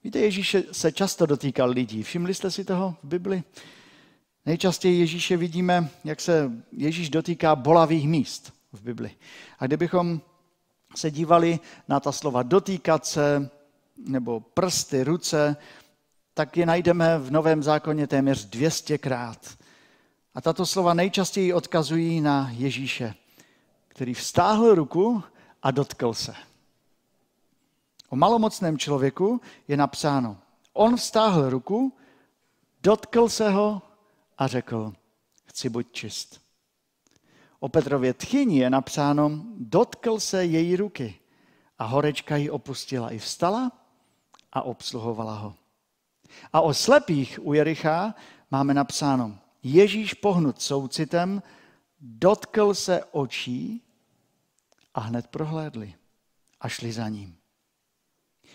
Víte, 0.05 0.19
Ježíš 0.19 0.57
se 0.73 0.93
často 0.93 1.27
dotýkal 1.27 1.71
lidí. 1.71 2.03
Všimli 2.03 2.35
jste 2.35 2.51
si 2.51 2.65
toho 2.65 2.97
v 3.03 3.09
Bibli? 3.09 3.43
Nejčastěji 4.47 4.99
Ježíše 5.01 5.37
vidíme, 5.37 5.89
jak 6.05 6.21
se 6.21 6.53
Ježíš 6.73 7.11
dotýká 7.11 7.57
bolavých 7.57 8.09
míst 8.09 8.53
v 8.73 8.83
Bibli. 8.83 9.11
A 9.59 9.67
kdybychom 9.67 10.21
se 10.97 11.11
dívali 11.11 11.61
na 11.89 12.01
ta 12.01 12.13
slova 12.13 12.43
dotýkat 12.43 13.07
se, 13.07 13.51
nebo 13.97 14.41
prsty, 14.41 15.05
ruce, 15.05 15.57
tak 16.35 16.57
je 16.57 16.67
najdeme 16.67 17.19
v 17.19 17.31
Novém 17.31 17.63
zákoně 17.63 18.07
téměř 18.07 18.49
200krát. 18.49 19.57
A 20.35 20.41
tato 20.41 20.67
slova 20.67 20.95
nejčastěji 20.95 21.53
odkazují 21.53 22.21
na 22.21 22.51
Ježíše, 22.53 23.15
který 23.89 24.15
vstáhl 24.15 24.75
ruku 24.75 25.23
a 25.63 25.71
dotkl 25.71 26.15
se. 26.15 26.35
O 28.09 28.17
malomocném 28.17 28.79
člověku 28.79 29.41
je 29.69 29.77
napsáno, 29.77 30.37
on 30.73 30.97
vstáhl 30.97 31.51
ruku, 31.51 31.93
dotkl 32.83 33.29
se 33.29 33.51
ho 33.51 33.83
a 34.39 34.47
řekl, 34.47 34.93
chci 35.45 35.69
buď 35.69 35.93
čist. 35.93 36.41
O 37.61 37.69
Petrově 37.69 38.15
tchyni 38.15 38.59
je 38.59 38.71
napsáno, 38.71 39.31
dotkl 39.57 40.21
se 40.21 40.45
její 40.45 40.77
ruky 40.77 41.21
a 41.79 41.85
horečka 41.85 42.37
ji 42.37 42.51
opustila 42.51 43.11
i 43.11 43.19
vstala 43.19 43.73
a 44.53 44.63
obsluhovala 44.63 45.35
ho. 45.35 45.55
A 46.53 46.61
o 46.61 46.75
slepých 46.75 47.39
u 47.43 47.53
Jericha 47.53 48.15
máme 48.51 48.75
napsáno, 48.75 49.39
Ježíš 49.63 50.15
pohnut 50.15 50.63
soucitem, 50.63 51.43
dotkl 52.01 52.75
se 52.75 53.05
očí 53.05 53.83
a 54.95 55.01
hned 55.01 55.27
prohlédli 55.27 55.95
a 56.61 56.69
šli 56.69 56.93
za 56.93 57.09
ním. 57.09 57.37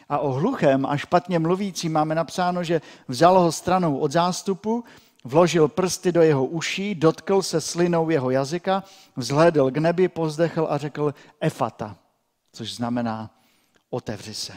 A 0.09 0.19
o 0.19 0.31
hluchém 0.31 0.85
a 0.85 0.97
špatně 0.97 1.39
mluvící 1.39 1.89
máme 1.89 2.15
napsáno, 2.15 2.63
že 2.63 2.81
vzal 3.07 3.39
ho 3.39 3.51
stranou 3.51 3.97
od 3.97 4.11
zástupu, 4.11 4.83
vložil 5.23 5.67
prsty 5.67 6.11
do 6.11 6.21
jeho 6.21 6.45
uší, 6.45 6.95
dotkl 6.95 7.41
se 7.41 7.61
slinou 7.61 8.09
jeho 8.09 8.29
jazyka, 8.29 8.83
vzhlédl 9.15 9.71
k 9.71 9.77
nebi, 9.77 10.07
pozdechl 10.07 10.67
a 10.69 10.77
řekl 10.77 11.13
efata, 11.39 11.97
což 12.53 12.75
znamená 12.75 13.35
otevři 13.89 14.33
se. 14.33 14.53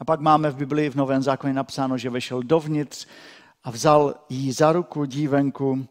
A 0.00 0.04
pak 0.04 0.20
máme 0.20 0.50
v 0.50 0.56
Biblii 0.56 0.90
v 0.90 0.94
Novém 0.94 1.22
zákoně 1.22 1.52
napsáno, 1.52 1.98
že 1.98 2.10
vešel 2.10 2.42
dovnitř 2.42 3.06
a 3.64 3.70
vzal 3.70 4.14
jí 4.28 4.52
za 4.52 4.72
ruku 4.72 5.04
dívenku 5.04 5.86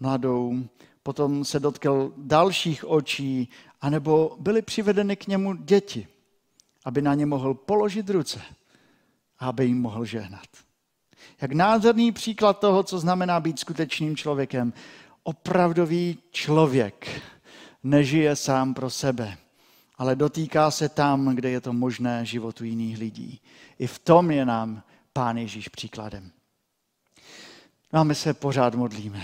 mladou, 0.00 0.54
potom 1.02 1.44
se 1.44 1.60
dotkl 1.60 2.12
dalších 2.16 2.84
očí, 2.88 3.48
anebo 3.80 4.36
byly 4.40 4.62
přivedeny 4.62 5.16
k 5.16 5.26
němu 5.26 5.54
děti, 5.54 6.08
aby 6.84 7.02
na 7.02 7.14
ně 7.14 7.26
mohl 7.26 7.54
položit 7.54 8.10
ruce 8.10 8.40
a 9.38 9.48
aby 9.48 9.66
jim 9.66 9.80
mohl 9.80 10.04
žehnat. 10.04 10.46
Jak 11.40 11.52
nádherný 11.52 12.12
příklad 12.12 12.58
toho, 12.58 12.82
co 12.82 12.98
znamená 12.98 13.40
být 13.40 13.58
skutečným 13.58 14.16
člověkem. 14.16 14.72
Opravdový 15.22 16.18
člověk 16.30 17.22
nežije 17.82 18.36
sám 18.36 18.74
pro 18.74 18.90
sebe, 18.90 19.36
ale 19.98 20.16
dotýká 20.16 20.70
se 20.70 20.88
tam, 20.88 21.34
kde 21.34 21.50
je 21.50 21.60
to 21.60 21.72
možné 21.72 22.26
životu 22.26 22.64
jiných 22.64 22.98
lidí. 22.98 23.40
I 23.78 23.86
v 23.86 23.98
tom 23.98 24.30
je 24.30 24.44
nám 24.44 24.82
Pán 25.12 25.38
Ježíš 25.38 25.68
příkladem. 25.68 26.30
No 27.92 28.00
a 28.00 28.04
my 28.04 28.14
se 28.14 28.34
pořád 28.34 28.74
modlíme. 28.74 29.22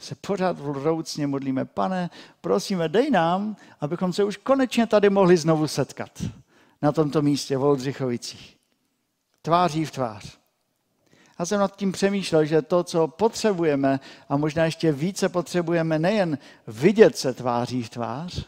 Se 0.00 0.14
pořád 0.14 0.58
vroucně 0.58 1.26
modlíme. 1.26 1.64
Pane, 1.64 2.10
prosíme, 2.40 2.88
dej 2.88 3.10
nám, 3.10 3.56
abychom 3.80 4.12
se 4.12 4.24
už 4.24 4.36
konečně 4.36 4.86
tady 4.86 5.10
mohli 5.10 5.36
znovu 5.36 5.68
setkat. 5.68 6.22
Na 6.82 6.92
tomto 6.92 7.22
místě 7.22 7.56
v 7.56 7.62
Oldřichovicích. 7.62 8.56
Tváří 9.42 9.84
v 9.84 9.90
tvář. 9.90 10.37
Já 11.38 11.46
jsem 11.46 11.60
nad 11.60 11.76
tím 11.76 11.92
přemýšlel, 11.92 12.44
že 12.44 12.62
to, 12.62 12.84
co 12.84 13.08
potřebujeme, 13.08 14.00
a 14.28 14.36
možná 14.36 14.64
ještě 14.64 14.92
více 14.92 15.28
potřebujeme, 15.28 15.98
nejen 15.98 16.38
vidět 16.66 17.16
se 17.18 17.34
tváří 17.34 17.82
v 17.82 17.90
tvář, 17.90 18.46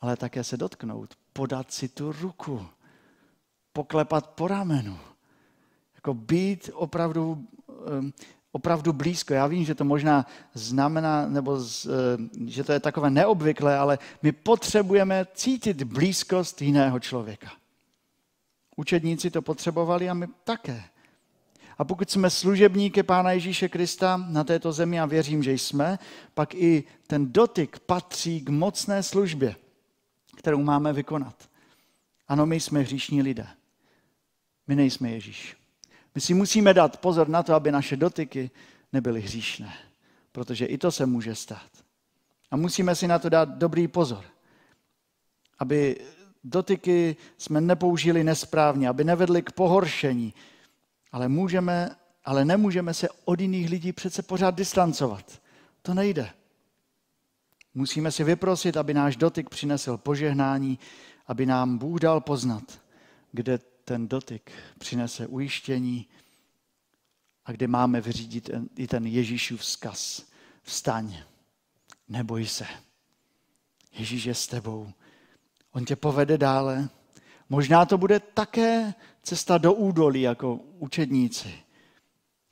ale 0.00 0.16
také 0.16 0.44
se 0.44 0.56
dotknout, 0.56 1.14
podat 1.32 1.72
si 1.72 1.88
tu 1.88 2.12
ruku, 2.12 2.66
poklepat 3.72 4.26
po 4.26 4.48
ramenu. 4.48 4.98
Jako 5.94 6.14
být 6.14 6.70
opravdu, 6.74 7.46
opravdu 8.52 8.92
blízko. 8.92 9.34
Já 9.34 9.46
vím, 9.46 9.64
že 9.64 9.74
to 9.74 9.84
možná 9.84 10.26
znamená, 10.54 11.28
nebo 11.28 11.60
z, 11.60 11.88
že 12.46 12.64
to 12.64 12.72
je 12.72 12.80
takové 12.80 13.10
neobvyklé, 13.10 13.78
ale 13.78 13.98
my 14.22 14.32
potřebujeme 14.32 15.26
cítit 15.34 15.82
blízkost 15.82 16.62
jiného 16.62 17.00
člověka. 17.00 17.52
Učedníci 18.76 19.30
to 19.30 19.42
potřebovali 19.42 20.10
a 20.10 20.14
my 20.14 20.26
také. 20.44 20.84
A 21.78 21.84
pokud 21.84 22.10
jsme 22.10 22.30
služebníky 22.30 23.02
Pána 23.02 23.32
Ježíše 23.32 23.68
Krista 23.68 24.16
na 24.16 24.44
této 24.44 24.72
zemi, 24.72 25.00
a 25.00 25.06
věřím, 25.06 25.42
že 25.42 25.52
jsme, 25.52 25.98
pak 26.34 26.54
i 26.54 26.84
ten 27.06 27.32
dotyk 27.32 27.78
patří 27.78 28.40
k 28.40 28.48
mocné 28.48 29.02
službě, 29.02 29.56
kterou 30.36 30.62
máme 30.62 30.92
vykonat. 30.92 31.48
Ano, 32.28 32.46
my 32.46 32.60
jsme 32.60 32.80
hříšní 32.80 33.22
lidé. 33.22 33.46
My 34.66 34.76
nejsme 34.76 35.10
Ježíš. 35.10 35.56
My 36.14 36.20
si 36.20 36.34
musíme 36.34 36.74
dát 36.74 36.96
pozor 36.96 37.28
na 37.28 37.42
to, 37.42 37.54
aby 37.54 37.72
naše 37.72 37.96
dotyky 37.96 38.50
nebyly 38.92 39.20
hříšné, 39.20 39.72
protože 40.32 40.66
i 40.66 40.78
to 40.78 40.92
se 40.92 41.06
může 41.06 41.34
stát. 41.34 41.70
A 42.50 42.56
musíme 42.56 42.94
si 42.94 43.08
na 43.08 43.18
to 43.18 43.28
dát 43.28 43.48
dobrý 43.48 43.88
pozor, 43.88 44.24
aby 45.58 45.96
dotyky 46.44 47.16
jsme 47.38 47.60
nepoužili 47.60 48.24
nesprávně, 48.24 48.88
aby 48.88 49.04
nevedli 49.04 49.42
k 49.42 49.52
pohoršení, 49.52 50.34
ale, 51.14 51.28
můžeme, 51.28 51.96
ale 52.24 52.44
nemůžeme 52.44 52.94
se 52.94 53.08
od 53.24 53.40
jiných 53.40 53.70
lidí 53.70 53.92
přece 53.92 54.22
pořád 54.22 54.54
distancovat. 54.54 55.42
To 55.82 55.94
nejde. 55.94 56.30
Musíme 57.74 58.12
si 58.12 58.24
vyprosit, 58.24 58.76
aby 58.76 58.94
náš 58.94 59.16
dotyk 59.16 59.50
přinesl 59.50 59.96
požehnání, 59.96 60.78
aby 61.26 61.46
nám 61.46 61.78
Bůh 61.78 62.00
dal 62.00 62.20
poznat, 62.20 62.80
kde 63.32 63.58
ten 63.58 64.08
dotyk 64.08 64.52
přinese 64.78 65.26
ujištění 65.26 66.06
a 67.44 67.52
kde 67.52 67.68
máme 67.68 68.00
vyřídit 68.00 68.50
i 68.76 68.86
ten 68.86 69.06
Ježíšův 69.06 69.60
vzkaz. 69.60 70.26
Vstaň, 70.62 71.16
neboj 72.08 72.46
se. 72.46 72.66
Ježíš 73.92 74.24
je 74.24 74.34
s 74.34 74.46
tebou. 74.46 74.92
On 75.72 75.84
tě 75.84 75.96
povede 75.96 76.38
dále. 76.38 76.88
Možná 77.48 77.86
to 77.86 77.98
bude 77.98 78.20
také 78.20 78.94
cesta 79.24 79.58
do 79.58 79.72
údolí 79.72 80.22
jako 80.22 80.54
učedníci, 80.78 81.54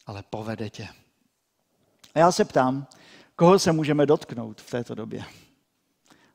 ale 0.07 0.23
povede 0.31 0.71
tě. 0.71 0.89
A 2.15 2.19
já 2.19 2.33
se 2.33 2.45
ptám, 2.45 2.87
koho 3.37 3.59
se 3.59 3.73
můžeme 3.73 4.07
dotknout 4.07 4.61
v 4.61 4.71
této 4.71 4.95
době? 4.95 5.25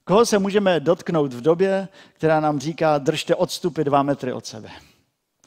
Koho 0.04 0.26
se 0.26 0.39
můžeme 0.39 0.80
dotknout 0.80 1.34
v 1.34 1.41
době, 1.41 1.88
která 2.13 2.39
nám 2.39 2.60
říká, 2.60 2.97
držte 2.97 3.36
odstupy 3.36 3.84
dva 3.84 4.04
metry 4.04 4.34
od 4.34 4.45
sebe? 4.45 4.69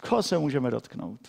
Koho 0.08 0.22
se 0.22 0.38
můžeme 0.38 0.70
dotknout? 0.70 1.20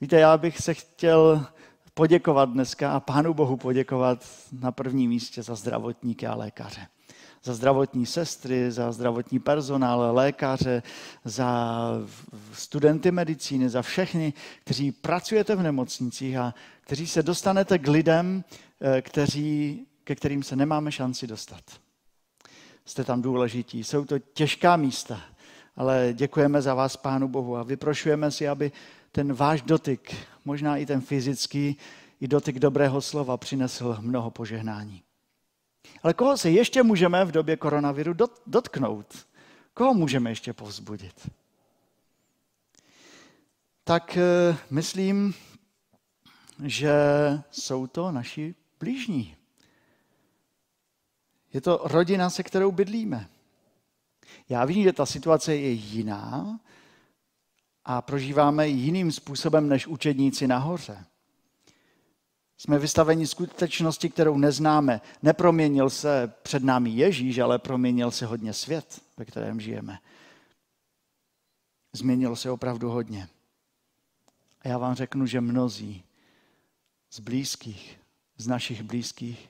Víte, 0.00 0.20
já 0.20 0.36
bych 0.36 0.58
se 0.58 0.74
chtěl 0.74 1.46
poděkovat 1.94 2.48
dneska 2.48 2.92
a 2.92 3.00
Pánu 3.00 3.34
Bohu 3.34 3.56
poděkovat 3.56 4.26
na 4.60 4.72
prvním 4.72 5.10
místě 5.10 5.42
za 5.42 5.54
zdravotníky 5.54 6.26
a 6.26 6.34
lékaře 6.34 6.86
za 7.44 7.54
zdravotní 7.54 8.06
sestry, 8.06 8.70
za 8.70 8.92
zdravotní 8.92 9.38
personál, 9.38 10.14
lékaře, 10.14 10.82
za 11.24 11.80
studenty 12.52 13.10
medicíny, 13.10 13.68
za 13.68 13.82
všechny, 13.82 14.32
kteří 14.64 14.92
pracujete 14.92 15.56
v 15.56 15.62
nemocnicích 15.62 16.36
a 16.36 16.54
kteří 16.80 17.06
se 17.06 17.22
dostanete 17.22 17.78
k 17.78 17.88
lidem, 17.88 18.44
eh, 18.80 19.02
kteří, 19.02 19.86
ke 20.04 20.14
kterým 20.14 20.42
se 20.42 20.56
nemáme 20.56 20.92
šanci 20.92 21.26
dostat. 21.26 21.62
Jste 22.84 23.04
tam 23.04 23.22
důležití. 23.22 23.84
Jsou 23.84 24.04
to 24.04 24.18
těžká 24.18 24.76
místa, 24.76 25.20
ale 25.76 26.08
děkujeme 26.12 26.62
za 26.62 26.74
vás 26.74 26.96
Pánu 26.96 27.28
Bohu 27.28 27.56
a 27.56 27.62
vyprošujeme 27.62 28.30
si, 28.30 28.48
aby 28.48 28.72
ten 29.12 29.32
váš 29.32 29.62
dotyk, 29.62 30.14
možná 30.44 30.76
i 30.76 30.86
ten 30.86 31.00
fyzický, 31.00 31.76
i 32.20 32.28
dotyk 32.28 32.58
dobrého 32.58 33.00
slova 33.00 33.36
přinesl 33.36 33.96
mnoho 34.00 34.30
požehnání. 34.30 35.02
Ale 36.02 36.14
koho 36.14 36.36
se 36.36 36.50
ještě 36.50 36.82
můžeme 36.82 37.24
v 37.24 37.32
době 37.32 37.56
koronaviru 37.56 38.14
dotknout? 38.46 39.26
Koho 39.74 39.94
můžeme 39.94 40.30
ještě 40.30 40.52
povzbudit? 40.52 41.30
Tak 43.84 44.16
eh, 44.16 44.56
myslím, 44.70 45.34
že 46.64 46.92
jsou 47.50 47.86
to 47.86 48.12
naši 48.12 48.54
blížní. 48.80 49.36
Je 51.52 51.60
to 51.60 51.80
rodina, 51.84 52.30
se 52.30 52.42
kterou 52.42 52.72
bydlíme. 52.72 53.28
Já 54.48 54.64
vím, 54.64 54.82
že 54.82 54.92
ta 54.92 55.06
situace 55.06 55.56
je 55.56 55.70
jiná 55.70 56.60
a 57.84 58.02
prožíváme 58.02 58.68
jiným 58.68 59.12
způsobem 59.12 59.68
než 59.68 59.86
učedníci 59.86 60.46
nahoře. 60.46 61.04
Jsme 62.62 62.78
vystaveni 62.78 63.26
skutečnosti, 63.26 64.10
kterou 64.10 64.38
neznáme. 64.38 65.00
Neproměnil 65.22 65.90
se 65.90 66.34
před 66.42 66.62
námi 66.62 66.90
Ježíš, 66.90 67.38
ale 67.38 67.58
proměnil 67.58 68.10
se 68.10 68.26
hodně 68.26 68.52
svět, 68.52 69.02
ve 69.16 69.24
kterém 69.24 69.60
žijeme. 69.60 69.98
Změnilo 71.92 72.36
se 72.36 72.50
opravdu 72.50 72.90
hodně. 72.90 73.28
A 74.60 74.68
já 74.68 74.78
vám 74.78 74.94
řeknu, 74.94 75.26
že 75.26 75.40
mnozí 75.40 76.04
z 77.10 77.20
blízkých, 77.20 78.00
z 78.36 78.46
našich 78.46 78.82
blízkých, 78.82 79.48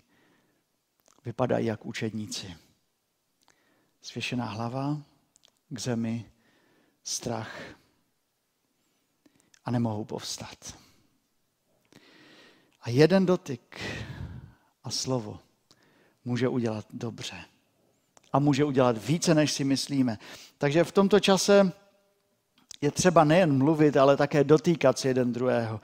vypadají 1.25 1.66
jak 1.66 1.87
učedníci. 1.87 2.57
Svěšená 4.03 4.46
hlava 4.46 5.03
k 5.68 5.79
zemi, 5.79 6.31
strach 7.05 7.61
a 9.64 9.70
nemohou 9.70 10.05
povstat. 10.05 10.82
A 12.83 12.90
jeden 12.90 13.27
dotyk 13.27 13.81
a 14.85 14.90
slovo 14.90 15.38
může 16.25 16.49
udělat 16.49 16.87
dobře. 16.90 17.37
A 18.33 18.38
může 18.38 18.64
udělat 18.64 19.07
více, 19.07 19.35
než 19.35 19.53
si 19.53 19.64
myslíme. 19.64 20.18
Takže 20.59 20.85
v 20.85 20.92
tomto 20.92 21.21
čase 21.21 21.73
je 22.81 22.90
třeba 22.90 23.25
nejen 23.25 23.59
mluvit, 23.59 23.97
ale 23.97 24.16
také 24.16 24.45
dotýkat 24.45 24.99
se 24.99 25.09
jeden 25.09 25.33
druhého. 25.33 25.81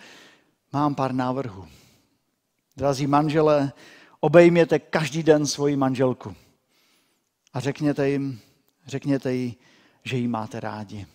Mám 0.73 0.95
pár 0.95 1.13
návrhů. 1.13 1.69
Drazí 2.77 3.07
manžele, 3.07 3.73
obejměte 4.21 4.79
každý 4.79 5.23
den 5.23 5.47
svoji 5.47 5.77
manželku 5.77 6.35
a 7.53 7.61
řekněte 7.61 8.11
jim, 8.11 8.41
řekněte 8.87 9.35
jí, 9.35 9.57
že 10.05 10.17
ji 10.17 10.29
máte 10.29 10.61
rádi 10.61 11.07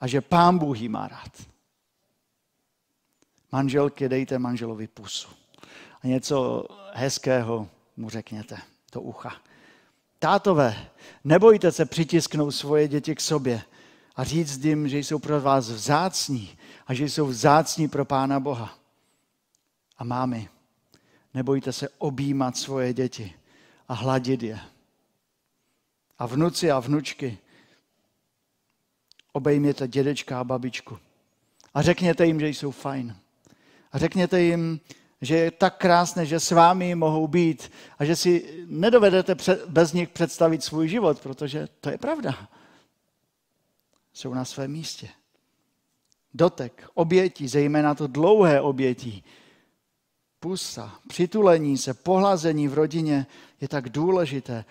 a 0.00 0.06
že 0.06 0.20
pán 0.20 0.58
Bůh 0.58 0.80
ji 0.80 0.88
má 0.88 1.08
rád. 1.08 1.53
Manželky, 3.54 4.08
dejte 4.08 4.38
manželovi 4.38 4.86
pusu 4.86 5.28
a 6.02 6.06
něco 6.06 6.66
hezkého 6.92 7.68
mu 7.96 8.10
řekněte 8.10 8.58
do 8.92 9.00
ucha. 9.00 9.36
Tátové, 10.18 10.88
nebojte 11.24 11.72
se 11.72 11.84
přitisknout 11.84 12.54
svoje 12.54 12.88
děti 12.88 13.14
k 13.14 13.20
sobě 13.20 13.62
a 14.16 14.24
říct 14.24 14.64
jim, 14.64 14.88
že 14.88 14.98
jsou 14.98 15.18
pro 15.18 15.40
vás 15.40 15.70
vzácní 15.70 16.58
a 16.86 16.94
že 16.94 17.04
jsou 17.04 17.26
vzácní 17.26 17.88
pro 17.88 18.04
Pána 18.04 18.40
Boha. 18.40 18.78
A 19.98 20.04
mámy, 20.04 20.48
nebojte 21.34 21.72
se 21.72 21.88
objímat 21.88 22.56
svoje 22.56 22.92
děti 22.92 23.34
a 23.88 23.94
hladit 23.94 24.42
je. 24.42 24.60
A 26.18 26.26
vnuci 26.26 26.70
a 26.70 26.80
vnučky, 26.80 27.38
obejměte 29.32 29.88
dědečka 29.88 30.40
a 30.40 30.44
babičku. 30.44 30.98
A 31.74 31.82
řekněte 31.82 32.26
jim, 32.26 32.40
že 32.40 32.48
jsou 32.48 32.70
fajn. 32.70 33.16
A 33.94 33.98
řekněte 33.98 34.42
jim, 34.42 34.80
že 35.20 35.36
je 35.36 35.50
tak 35.50 35.76
krásné, 35.76 36.26
že 36.26 36.40
s 36.40 36.50
vámi 36.50 36.94
mohou 36.94 37.26
být 37.26 37.72
a 37.98 38.04
že 38.04 38.16
si 38.16 38.64
nedovedete 38.66 39.36
bez 39.68 39.92
nich 39.92 40.08
představit 40.08 40.64
svůj 40.64 40.88
život, 40.88 41.20
protože 41.20 41.68
to 41.80 41.90
je 41.90 41.98
pravda. 41.98 42.48
Jsou 44.12 44.34
na 44.34 44.44
svém 44.44 44.70
místě. 44.70 45.08
Dotek, 46.34 46.88
obětí, 46.94 47.48
zejména 47.48 47.94
to 47.94 48.06
dlouhé 48.06 48.60
obětí, 48.60 49.24
pusa, 50.40 50.98
přitulení 51.08 51.78
se, 51.78 51.94
pohlazení 51.94 52.68
v 52.68 52.74
rodině 52.74 53.26
je 53.60 53.68
tak 53.68 53.88
důležité. 53.88 54.64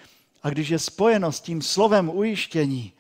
A 0.43 0.49
když 0.49 0.69
je 0.69 0.79
spojeno 0.79 1.31
s 1.31 1.41
tím 1.41 1.61
slovem 1.61 2.09
ujištění, 2.09 2.93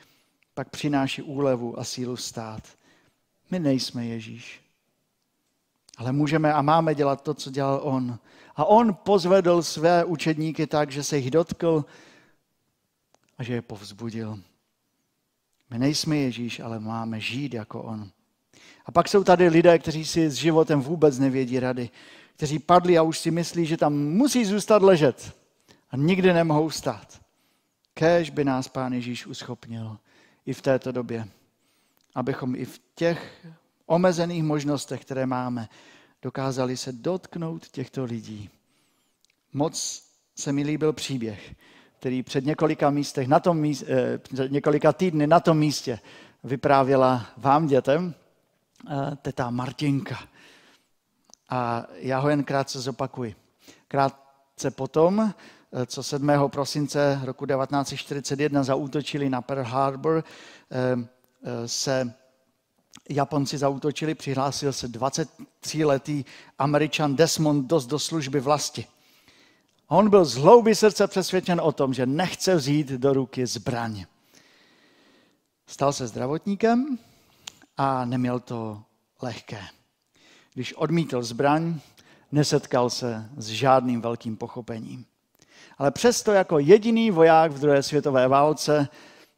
pak 0.53 0.69
přináší 0.69 1.21
úlevu 1.21 1.79
a 1.79 1.83
sílu 1.83 2.17
stát. 2.17 2.63
My 3.51 3.59
nejsme 3.59 4.05
Ježíš. 4.05 4.62
Ale 6.03 6.11
můžeme 6.11 6.53
a 6.53 6.61
máme 6.61 6.95
dělat 6.95 7.21
to, 7.21 7.33
co 7.33 7.51
dělal 7.51 7.79
on. 7.83 8.19
A 8.55 8.65
on 8.65 8.93
pozvedl 8.93 9.63
své 9.63 10.05
učedníky 10.05 10.67
tak, 10.67 10.91
že 10.91 11.03
se 11.03 11.17
jich 11.17 11.31
dotkl 11.31 11.85
a 13.37 13.43
že 13.43 13.53
je 13.53 13.61
povzbudil. 13.61 14.39
My 15.69 15.79
nejsme 15.79 16.17
Ježíš, 16.17 16.59
ale 16.59 16.79
máme 16.79 17.19
žít 17.19 17.53
jako 17.53 17.81
on. 17.81 18.09
A 18.85 18.91
pak 18.91 19.07
jsou 19.07 19.23
tady 19.23 19.47
lidé, 19.47 19.79
kteří 19.79 20.05
si 20.05 20.29
s 20.29 20.33
životem 20.33 20.81
vůbec 20.81 21.19
nevědí 21.19 21.59
rady, 21.59 21.89
kteří 22.35 22.59
padli 22.59 22.97
a 22.97 23.01
už 23.01 23.19
si 23.19 23.31
myslí, 23.31 23.65
že 23.65 23.77
tam 23.77 23.93
musí 23.93 24.45
zůstat 24.45 24.81
ležet 24.81 25.35
a 25.91 25.97
nikdy 25.97 26.33
nemohou 26.33 26.69
stát. 26.69 27.21
Kéž 27.93 28.29
by 28.29 28.43
nás 28.43 28.67
Pán 28.67 28.93
Ježíš 28.93 29.25
uschopnil 29.25 29.97
i 30.45 30.53
v 30.53 30.61
této 30.61 30.91
době, 30.91 31.27
abychom 32.15 32.55
i 32.55 32.65
v 32.65 32.81
těch 32.95 33.47
omezených 33.93 34.43
možnostech, 34.43 35.01
které 35.01 35.25
máme, 35.25 35.69
dokázali 36.21 36.77
se 36.77 36.91
dotknout 36.91 37.69
těchto 37.69 38.03
lidí. 38.03 38.49
Moc 39.53 40.03
se 40.35 40.51
mi 40.51 40.63
líbil 40.63 40.93
příběh, 40.93 41.55
který 41.99 42.23
před 42.23 42.45
několika, 42.45 42.89
místech, 42.89 43.27
na 43.27 43.39
tom 43.39 43.57
místě, 43.57 43.85
eh, 43.89 44.17
před 44.17 44.51
několika 44.51 44.93
týdny 44.93 45.27
na 45.27 45.39
tom 45.39 45.57
místě 45.57 45.99
vyprávěla 46.43 47.25
vám 47.37 47.67
dětem 47.67 48.13
eh, 48.89 49.15
teta 49.21 49.49
Martinka. 49.49 50.19
A 51.49 51.85
já 51.95 52.19
ho 52.19 52.29
jen 52.29 52.43
krátce 52.43 52.81
zopakuji. 52.81 53.35
Krátce 53.87 54.71
potom, 54.71 55.33
eh, 55.73 55.85
co 55.85 56.03
7. 56.03 56.49
prosince 56.49 57.19
roku 57.23 57.45
1941 57.45 58.63
zaútočili 58.63 59.29
na 59.29 59.41
Pearl 59.41 59.63
Harbor, 59.63 60.23
se 61.65 62.13
Japonci 63.09 63.57
zautočili, 63.57 64.15
přihlásil 64.15 64.73
se 64.73 64.87
23-letý 64.87 66.25
američan 66.59 67.15
Desmond 67.15 67.67
Dost 67.67 67.89
do 67.89 67.99
služby 67.99 68.39
vlasti. 68.39 68.85
On 69.87 70.09
byl 70.09 70.25
z 70.25 70.35
hlouby 70.35 70.75
srdce 70.75 71.07
přesvědčen 71.07 71.61
o 71.61 71.71
tom, 71.71 71.93
že 71.93 72.05
nechce 72.05 72.55
vzít 72.55 72.87
do 72.87 73.13
ruky 73.13 73.45
zbraň. 73.45 74.05
Stal 75.67 75.93
se 75.93 76.07
zdravotníkem 76.07 76.97
a 77.77 78.05
neměl 78.05 78.39
to 78.39 78.83
lehké. 79.21 79.63
Když 80.53 80.73
odmítl 80.73 81.23
zbraň, 81.23 81.79
nesetkal 82.31 82.89
se 82.89 83.29
s 83.37 83.47
žádným 83.47 84.01
velkým 84.01 84.37
pochopením. 84.37 85.05
Ale 85.77 85.91
přesto 85.91 86.31
jako 86.31 86.59
jediný 86.59 87.11
voják 87.11 87.51
v 87.51 87.59
druhé 87.59 87.83
světové 87.83 88.27
válce 88.27 88.87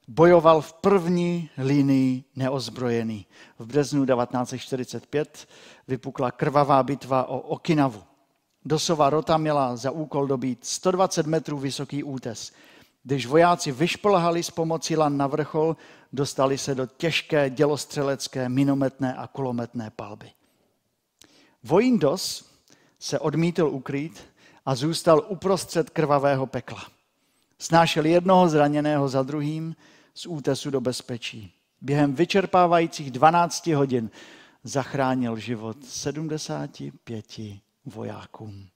bojoval 0.08 0.62
v 0.62 0.74
první 0.74 1.50
linii 1.58 2.24
neozbrojený. 2.36 3.26
V 3.60 3.66
březnu 3.66 4.06
1945 4.06 5.48
vypukla 5.88 6.32
krvavá 6.32 6.84
bitva 6.84 7.24
o 7.24 7.40
Okinavu. 7.40 8.04
Dosova 8.66 9.10
rota 9.10 9.38
měla 9.38 9.76
za 9.76 9.92
úkol 9.92 10.28
dobít 10.28 10.66
120 10.66 11.26
metrů 11.26 11.58
vysoký 11.58 12.04
útes. 12.04 12.52
Když 13.04 13.26
vojáci 13.26 13.72
vyšplhali 13.72 14.44
s 14.44 14.52
pomocí 14.52 14.98
lan 14.98 15.18
na 15.18 15.28
vrchol, 15.28 15.78
dostali 16.14 16.58
se 16.58 16.76
do 16.76 16.86
těžké 16.86 17.50
dělostřelecké, 17.50 18.50
minometné 18.50 19.16
a 19.16 19.28
kulometné 19.28 19.90
palby. 19.90 20.32
Vojín 21.64 22.00
Dos 22.00 22.52
se 23.00 23.20
odmítl 23.20 23.66
ukrýt 23.66 24.24
a 24.66 24.76
zůstal 24.76 25.26
uprostřed 25.28 25.90
krvavého 25.90 26.46
pekla. 26.46 26.84
Snášel 27.60 28.06
jednoho 28.06 28.50
zraněného 28.50 29.10
za 29.10 29.24
druhým, 29.24 29.76
z 30.16 30.26
útesu 30.26 30.70
do 30.70 30.82
bezpečí. 30.82 31.54
Během 31.82 32.16
vyčerpávajících 32.16 33.12
12 33.12 33.68
hodin 33.68 34.10
zachránil 34.64 35.38
život 35.38 35.86
75 35.86 37.40
vojákům. 37.86 38.70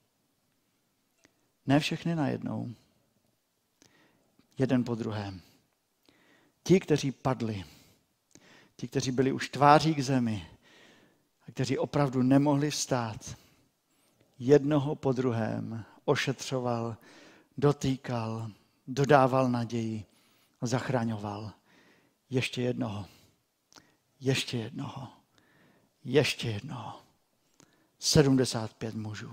Ne 1.66 1.80
všechny 1.80 2.14
najednou, 2.14 2.70
jeden 4.58 4.84
po 4.84 4.94
druhém. 4.94 5.40
Ti, 6.62 6.80
kteří 6.80 7.12
padli, 7.12 7.64
ti, 8.76 8.88
kteří 8.88 9.10
byli 9.10 9.32
už 9.32 9.48
tváří 9.48 9.94
k 9.94 10.00
zemi 10.00 10.46
a 11.48 11.52
kteří 11.52 11.78
opravdu 11.78 12.22
nemohli 12.22 12.70
vstát, 12.70 13.36
jednoho 14.38 14.94
po 14.94 15.12
druhém 15.12 15.84
ošetřoval, 16.04 16.96
dotýkal, 17.56 18.50
dodával 18.86 19.50
naději 19.50 20.04
zachraňoval. 20.66 21.52
Ještě 22.30 22.62
jednoho. 22.62 23.06
Ještě 24.20 24.58
jednoho. 24.58 25.08
Ještě 26.04 26.50
jednoho. 26.50 27.00
75 27.98 28.94
mužů. 28.94 29.32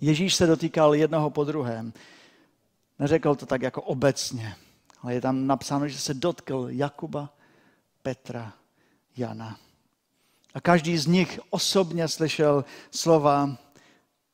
Ježíš 0.00 0.34
se 0.34 0.46
dotýkal 0.46 0.94
jednoho 0.94 1.30
po 1.30 1.44
druhém. 1.44 1.92
Neřekl 2.98 3.34
to 3.34 3.46
tak 3.46 3.62
jako 3.62 3.82
obecně, 3.82 4.56
ale 5.02 5.14
je 5.14 5.20
tam 5.20 5.46
napsáno, 5.46 5.88
že 5.88 5.98
se 5.98 6.14
dotkl 6.14 6.66
Jakuba, 6.70 7.34
Petra, 8.02 8.52
Jana. 9.16 9.58
A 10.54 10.60
každý 10.60 10.98
z 10.98 11.06
nich 11.06 11.40
osobně 11.50 12.08
slyšel 12.08 12.64
slova 12.90 13.56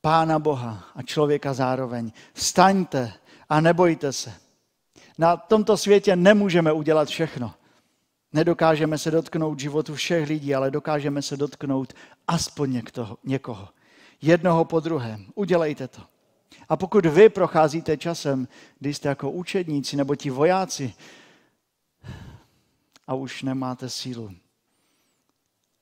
Pána 0.01 0.39
Boha 0.39 0.83
a 0.95 1.01
člověka 1.01 1.53
zároveň. 1.53 2.11
Vstaňte 2.33 3.13
a 3.49 3.61
nebojte 3.61 4.13
se. 4.13 4.44
Na 5.17 5.37
tomto 5.37 5.77
světě 5.77 6.15
nemůžeme 6.15 6.71
udělat 6.71 7.07
všechno. 7.07 7.53
Nedokážeme 8.33 8.97
se 8.97 9.11
dotknout 9.11 9.59
životu 9.59 9.95
všech 9.95 10.29
lidí, 10.29 10.55
ale 10.55 10.71
dokážeme 10.71 11.21
se 11.21 11.37
dotknout 11.37 11.93
aspoň 12.27 12.71
něktoho, 12.71 13.17
někoho. 13.23 13.69
Jednoho 14.21 14.65
po 14.65 14.79
druhém. 14.79 15.25
Udělejte 15.35 15.87
to. 15.87 16.01
A 16.69 16.77
pokud 16.77 17.05
vy 17.05 17.29
procházíte 17.29 17.97
časem, 17.97 18.47
kdy 18.79 18.93
jste 18.93 19.09
jako 19.09 19.31
učedníci 19.31 19.97
nebo 19.97 20.15
ti 20.15 20.29
vojáci 20.29 20.93
a 23.07 23.13
už 23.13 23.43
nemáte 23.43 23.89
sílu, 23.89 24.31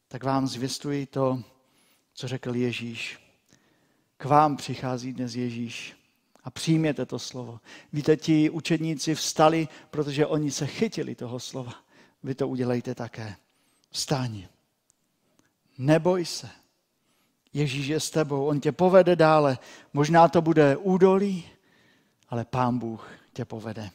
tak 0.07 0.23
vám 0.23 0.47
zvěstuji 0.47 1.05
to, 1.05 1.43
co 2.13 2.27
řekl 2.27 2.55
Ježíš. 2.55 3.19
K 4.17 4.25
vám 4.25 4.57
přichází 4.57 5.13
dnes 5.13 5.35
Ježíš 5.35 6.02
a 6.43 6.49
přijměte 6.49 7.05
to 7.05 7.19
slovo. 7.19 7.59
Víte, 7.93 8.17
ti 8.17 8.49
učedníci 8.49 9.15
vstali, 9.15 9.67
protože 9.91 10.25
oni 10.25 10.51
se 10.51 10.67
chytili 10.67 11.15
toho 11.15 11.39
slova. 11.39 11.73
Vy 12.23 12.35
to 12.35 12.47
udělejte 12.47 12.95
také. 12.95 13.35
Vstáň. 13.89 14.43
Neboj 15.77 16.25
se. 16.25 16.49
Ježíš 17.53 17.87
je 17.87 17.99
s 17.99 18.09
tebou, 18.09 18.45
on 18.45 18.59
tě 18.59 18.71
povede 18.71 19.15
dále. 19.15 19.57
Možná 19.93 20.27
to 20.27 20.41
bude 20.41 20.77
údolí, 20.77 21.45
ale 22.29 22.45
Pán 22.45 22.79
Bůh 22.79 23.07
tě 23.33 23.45
povede. 23.45 23.89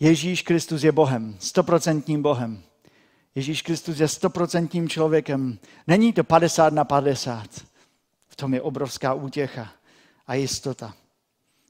Ježíš 0.00 0.42
Kristus 0.42 0.82
je 0.82 0.92
Bohem, 0.92 1.36
stoprocentním 1.38 2.22
Bohem. 2.22 2.62
Ježíš 3.34 3.62
Kristus 3.62 3.98
je 3.98 4.08
stoprocentním 4.08 4.88
člověkem. 4.88 5.58
Není 5.86 6.12
to 6.12 6.24
50 6.24 6.72
na 6.72 6.84
50. 6.84 7.48
V 8.26 8.36
tom 8.36 8.54
je 8.54 8.62
obrovská 8.62 9.14
útěcha 9.14 9.72
a 10.26 10.34
jistota. 10.34 10.94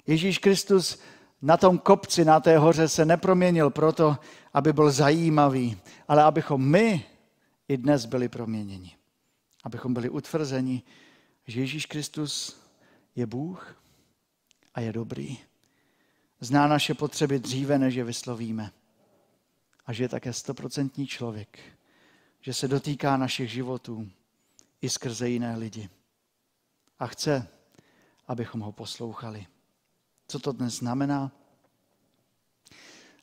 Ježíš 0.06 0.38
Kristus 0.38 1.00
na 1.42 1.56
tom 1.56 1.78
kopci, 1.78 2.24
na 2.24 2.40
té 2.40 2.58
hoře 2.58 2.88
se 2.88 3.04
neproměnil 3.04 3.70
proto, 3.70 4.16
aby 4.52 4.72
byl 4.72 4.90
zajímavý, 4.90 5.80
ale 6.08 6.22
abychom 6.22 6.68
my 6.70 7.06
i 7.68 7.76
dnes 7.76 8.04
byli 8.04 8.28
proměněni. 8.28 8.96
Abychom 9.64 9.94
byli 9.94 10.10
utvrzeni, 10.10 10.82
že 11.46 11.60
Ježíš 11.60 11.86
Kristus 11.86 12.60
je 13.16 13.26
Bůh 13.26 13.76
a 14.74 14.80
je 14.80 14.92
dobrý. 14.92 15.38
Zná 16.40 16.68
naše 16.68 16.94
potřeby 16.94 17.38
dříve, 17.38 17.78
než 17.78 17.94
je 17.94 18.04
vyslovíme. 18.04 18.70
A 19.86 19.92
že 19.92 20.04
je 20.04 20.08
také 20.08 20.32
stoprocentní 20.32 21.06
člověk. 21.06 21.58
Že 22.40 22.54
se 22.54 22.68
dotýká 22.68 23.16
našich 23.16 23.50
životů 23.50 24.10
i 24.82 24.88
skrze 24.88 25.28
jiné 25.28 25.56
lidi. 25.56 25.88
A 26.98 27.06
chce, 27.06 27.48
abychom 28.28 28.60
ho 28.60 28.72
poslouchali. 28.72 29.46
Co 30.28 30.38
to 30.38 30.52
dnes 30.52 30.74
znamená? 30.74 31.32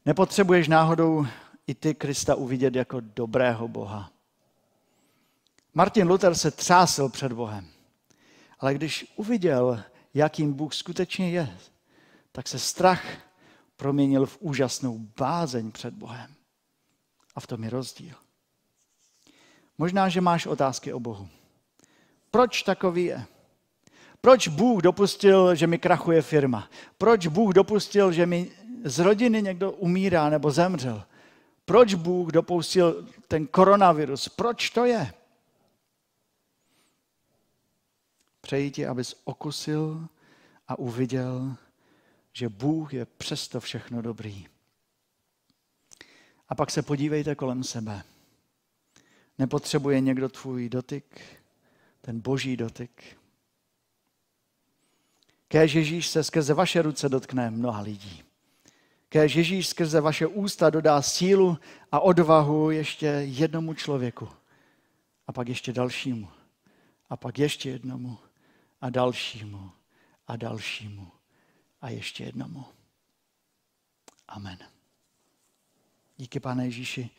Nepotřebuješ 0.05 0.67
náhodou 0.67 1.25
i 1.67 1.75
ty 1.75 1.95
Krista 1.95 2.35
uvidět 2.35 2.75
jako 2.75 2.99
dobrého 2.99 3.67
Boha. 3.67 4.11
Martin 5.73 6.07
Luther 6.07 6.35
se 6.35 6.51
třásl 6.51 7.09
před 7.09 7.33
Bohem, 7.33 7.67
ale 8.59 8.73
když 8.73 9.13
uviděl, 9.15 9.83
jakým 10.13 10.53
Bůh 10.53 10.73
skutečně 10.73 11.31
je, 11.31 11.57
tak 12.31 12.47
se 12.47 12.59
strach 12.59 13.03
proměnil 13.75 14.25
v 14.25 14.37
úžasnou 14.39 14.97
bázeň 14.97 15.71
před 15.71 15.93
Bohem. 15.93 16.35
A 17.35 17.39
v 17.39 17.47
tom 17.47 17.63
je 17.63 17.69
rozdíl. 17.69 18.15
Možná, 19.77 20.09
že 20.09 20.21
máš 20.21 20.45
otázky 20.45 20.93
o 20.93 20.99
Bohu. 20.99 21.29
Proč 22.31 22.63
takový 22.63 23.03
je? 23.03 23.25
Proč 24.21 24.47
Bůh 24.47 24.81
dopustil, 24.81 25.55
že 25.55 25.67
mi 25.67 25.79
krachuje 25.79 26.21
firma? 26.21 26.69
Proč 26.97 27.27
Bůh 27.27 27.53
dopustil, 27.53 28.11
že 28.11 28.25
mi 28.25 28.51
z 28.83 28.99
rodiny 28.99 29.41
někdo 29.41 29.71
umírá 29.71 30.29
nebo 30.29 30.51
zemřel? 30.51 31.03
Proč 31.65 31.93
Bůh 31.93 32.31
dopustil 32.31 33.07
ten 33.27 33.47
koronavirus? 33.47 34.29
Proč 34.29 34.69
to 34.69 34.85
je? 34.85 35.13
Přeji 38.41 38.71
ti, 38.71 38.87
abys 38.87 39.21
okusil 39.23 40.07
a 40.67 40.79
uviděl, 40.79 41.55
že 42.33 42.49
Bůh 42.49 42.93
je 42.93 43.05
přesto 43.05 43.59
všechno 43.59 44.01
dobrý. 44.01 44.47
A 46.49 46.55
pak 46.55 46.71
se 46.71 46.81
podívejte 46.81 47.35
kolem 47.35 47.63
sebe. 47.63 48.03
Nepotřebuje 49.37 49.99
někdo 49.99 50.29
tvůj 50.29 50.69
dotyk, 50.69 51.21
ten 52.01 52.19
boží 52.19 52.57
dotyk. 52.57 53.20
Kéž 55.51 55.73
Ježíš 55.73 56.07
se 56.07 56.23
skrze 56.23 56.53
vaše 56.53 56.81
ruce 56.81 57.09
dotkne 57.09 57.49
mnoha 57.49 57.81
lidí. 57.81 58.23
Kéž 59.09 59.35
Ježíš 59.35 59.67
skrze 59.67 60.01
vaše 60.01 60.27
ústa 60.27 60.69
dodá 60.69 61.01
sílu 61.01 61.57
a 61.91 61.99
odvahu 61.99 62.71
ještě 62.71 63.05
jednomu 63.07 63.73
člověku. 63.73 64.29
A 65.27 65.31
pak 65.31 65.49
ještě 65.49 65.73
dalšímu. 65.73 66.27
A 67.09 67.17
pak 67.17 67.39
ještě 67.39 67.69
jednomu. 67.69 68.17
A 68.81 68.89
dalšímu. 68.89 69.71
A 70.27 70.35
dalšímu. 70.35 71.11
A 71.81 71.89
ještě 71.89 72.23
jednomu. 72.23 72.65
Amen. 74.27 74.57
Díky, 76.17 76.39
pane 76.39 76.65
Ježíši, 76.65 77.09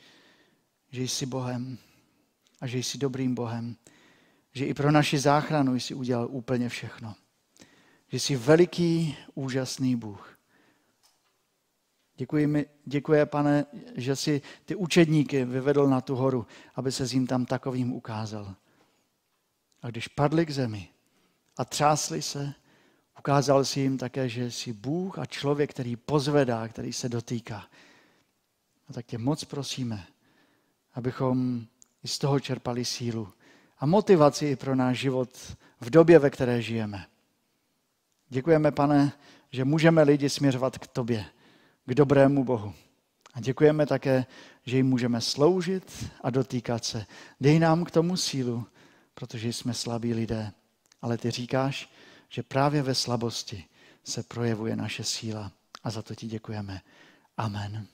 že 0.91 1.03
jsi 1.03 1.27
Bohem 1.27 1.79
a 2.61 2.67
že 2.67 2.79
jsi 2.79 2.99
dobrým 2.99 3.35
Bohem. 3.35 3.77
Že 4.53 4.67
i 4.67 4.75
pro 4.75 4.91
naši 4.91 5.19
záchranu 5.19 5.75
jsi 5.75 5.95
udělal 5.95 6.29
úplně 6.31 6.69
všechno 6.69 7.15
že 8.13 8.21
jsi 8.21 8.37
veliký, 8.37 9.17
úžasný 9.35 9.97
Bůh. 9.97 10.39
Děkuji, 12.17 12.47
mi, 12.47 12.67
děkuji, 12.85 13.27
pane, 13.27 13.67
že 13.95 14.17
jsi 14.17 14.43
ty 14.65 14.75
učedníky 14.75 15.45
vyvedl 15.45 15.87
na 15.87 16.01
tu 16.01 16.17
horu, 16.17 16.47
aby 16.75 16.93
se 16.93 17.05
jim 17.05 17.27
tam 17.27 17.47
takovým 17.47 17.93
ukázal. 17.93 18.55
A 19.83 19.91
když 19.91 20.09
padli 20.09 20.47
k 20.47 20.51
zemi 20.51 20.89
a 21.57 21.65
třásli 21.65 22.23
se, 22.23 22.55
ukázal 23.19 23.65
si 23.65 23.81
jim 23.81 23.99
také, 23.99 24.29
že 24.29 24.51
jsi 24.51 24.73
Bůh 24.73 25.19
a 25.19 25.27
člověk, 25.27 25.71
který 25.71 25.97
pozvedá, 25.97 26.69
který 26.69 26.93
se 26.93 27.09
dotýká. 27.09 27.67
A 28.89 28.93
tak 28.93 29.07
tě 29.07 29.19
moc 29.19 29.45
prosíme, 29.45 30.07
abychom 30.95 31.67
i 32.05 32.09
z 32.09 32.19
toho 32.19 32.41
čerpali 32.41 32.85
sílu 32.85 33.33
a 33.79 33.87
motivaci 33.87 34.47
i 34.47 34.57
pro 34.57 34.75
náš 34.75 34.99
život 34.99 35.57
v 35.81 35.91
době, 35.91 36.19
ve 36.19 36.31
které 36.31 36.63
žijeme. 36.63 37.07
Děkujeme, 38.33 38.73
pane, 38.73 39.13
že 39.51 39.65
můžeme 39.65 40.03
lidi 40.03 40.29
směřovat 40.29 40.79
k 40.79 40.87
tobě, 40.87 41.25
k 41.87 41.95
dobrému 41.95 42.45
Bohu. 42.45 42.75
A 43.35 43.41
děkujeme 43.41 43.87
také, 43.87 44.27
že 44.67 44.77
jim 44.77 44.87
můžeme 44.87 45.21
sloužit 45.21 46.11
a 46.23 46.31
dotýkat 46.31 46.85
se. 46.85 47.07
Dej 47.41 47.59
nám 47.59 47.85
k 47.85 47.91
tomu 47.91 48.17
sílu, 48.17 48.67
protože 49.15 49.49
jsme 49.49 49.75
slabí 49.75 50.15
lidé. 50.15 50.53
Ale 51.03 51.19
ty 51.19 51.31
říkáš, 51.31 51.93
že 52.29 52.43
právě 52.43 52.83
ve 52.83 52.95
slabosti 52.95 53.65
se 54.05 54.23
projevuje 54.23 54.77
naše 54.77 55.05
síla. 55.05 55.53
A 55.85 55.91
za 55.91 56.03
to 56.03 56.15
ti 56.15 56.27
děkujeme. 56.27 56.81
Amen. 57.37 57.87